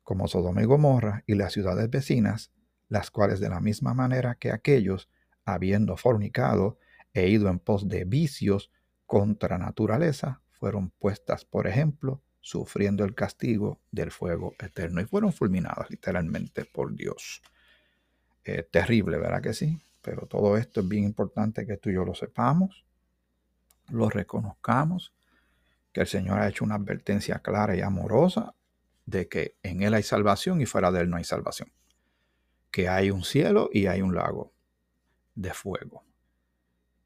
Como 0.02 0.28
Sodoma 0.28 0.64
y 0.64 0.66
Gomorra 0.66 1.24
y 1.28 1.36
las 1.36 1.54
ciudades 1.54 1.90
vecinas, 1.92 2.52
las 2.90 3.12
cuales 3.12 3.40
de 3.40 3.50
la 3.50 3.60
misma 3.60 3.94
manera 3.94 4.34
que 4.34 4.52
aquellos, 4.52 5.10
habiendo 5.46 5.96
fornicado 5.96 6.80
e 7.14 7.30
ido 7.30 7.50
en 7.50 7.60
pos 7.60 7.88
de 7.88 8.06
vicios 8.06 8.72
contra 9.06 9.60
naturaleza, 9.60 10.42
fueron 10.54 10.90
puestas, 10.90 11.46
por 11.46 11.68
ejemplo, 11.68 12.24
sufriendo 12.44 13.06
el 13.06 13.16
castigo 13.16 13.80
del 13.90 14.12
fuego 14.12 14.54
eterno 14.60 15.00
y 15.00 15.06
fueron 15.06 15.32
fulminadas 15.32 15.90
literalmente 15.90 16.66
por 16.66 16.94
Dios. 16.94 17.42
Eh, 18.44 18.68
terrible, 18.70 19.18
¿verdad 19.18 19.42
que 19.42 19.54
sí? 19.54 19.82
Pero 20.02 20.28
todo 20.28 20.58
esto 20.58 20.82
es 20.82 20.88
bien 20.90 21.06
importante 21.06 21.66
que 21.66 21.78
tú 21.78 21.90
y 21.90 21.94
yo 21.94 22.04
lo 22.04 22.14
sepamos, 22.14 22.84
lo 23.90 24.10
reconozcamos, 24.10 25.14
que 25.94 26.02
el 26.02 26.08
Señor 26.08 26.40
ha 26.40 26.50
hecho 26.50 26.66
una 26.66 26.76
advertencia 26.76 27.40
clara 27.40 27.78
y 27.78 27.82
amorosa 27.82 28.54
de 29.06 29.30
que 29.30 29.56
en 29.64 29.82
Él 29.82 29.94
hay 29.94 30.04
salvación 30.04 30.60
y 30.60 30.66
fuera 30.66 30.92
de 30.92 31.00
Él 31.00 31.10
no 31.10 31.16
hay 31.16 31.24
salvación. 31.24 31.72
Que 32.72 32.90
hay 32.90 33.10
un 33.10 33.24
cielo 33.24 33.70
y 33.72 33.86
hay 33.86 34.02
un 34.02 34.16
lago 34.16 34.52
de 35.34 35.54
fuego. 35.54 36.04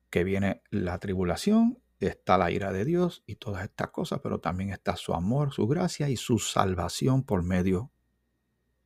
Que 0.09 0.23
viene 0.23 0.63
la 0.71 0.97
tribulación 0.97 1.77
está 1.99 2.37
la 2.37 2.51
ira 2.51 2.71
de 2.71 2.85
Dios 2.85 3.23
y 3.25 3.35
todas 3.35 3.63
estas 3.63 3.89
cosas, 3.89 4.19
pero 4.21 4.39
también 4.39 4.71
está 4.71 4.95
su 4.95 5.13
amor, 5.13 5.51
su 5.51 5.67
gracia 5.67 6.09
y 6.09 6.17
su 6.17 6.37
salvación 6.37 7.23
por 7.23 7.43
medio 7.43 7.91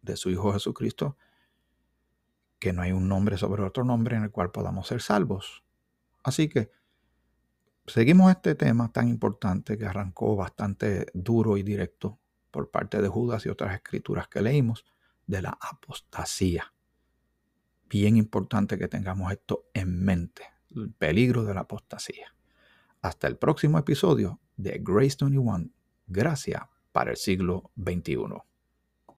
de 0.02 0.16
su 0.16 0.30
Hijo 0.30 0.54
Jesucristo, 0.54 1.18
que 2.60 2.74
no 2.74 2.82
hay 2.82 2.92
un 2.92 3.08
nombre 3.08 3.38
sobre 3.38 3.64
otro 3.64 3.84
nombre 3.84 4.16
en 4.16 4.24
el 4.24 4.32
cual 4.32 4.52
podamos 4.52 4.88
ser 4.88 5.02
salvos. 5.02 5.64
Así 6.24 6.48
que 6.48 6.72
seguimos 7.86 8.32
este 8.32 8.56
tema 8.56 8.92
tan 8.92 9.10
importante 9.10 9.78
que 9.78 9.86
arrancó 9.86 10.36
bastante 10.36 11.08
duro 11.14 11.58
y 11.58 11.64
directo 11.64 12.20
por 12.50 12.70
parte 12.70 13.02
de 13.02 13.08
Judas 13.08 13.46
y 13.46 13.50
otras 13.50 13.74
escrituras 13.74 14.28
que 14.28 14.42
leímos 14.42 14.86
de 15.28 15.42
la 15.42 15.58
apostasía. 15.60 16.74
Bien 17.90 18.16
importante 18.16 18.78
que 18.78 18.88
tengamos 18.88 19.32
esto 19.32 19.66
en 19.74 20.04
mente, 20.04 20.44
el 20.76 20.92
peligro 20.94 21.44
de 21.44 21.54
la 21.54 21.62
apostasía. 21.62 22.34
Hasta 23.02 23.28
el 23.28 23.38
próximo 23.38 23.80
episodio 23.80 24.40
de 24.58 24.80
Grace 24.82 25.18
21, 25.20 25.72
Gracia 26.08 26.70
para 26.92 27.12
el 27.12 27.18
siglo 27.18 27.72
XXI. 27.76 28.51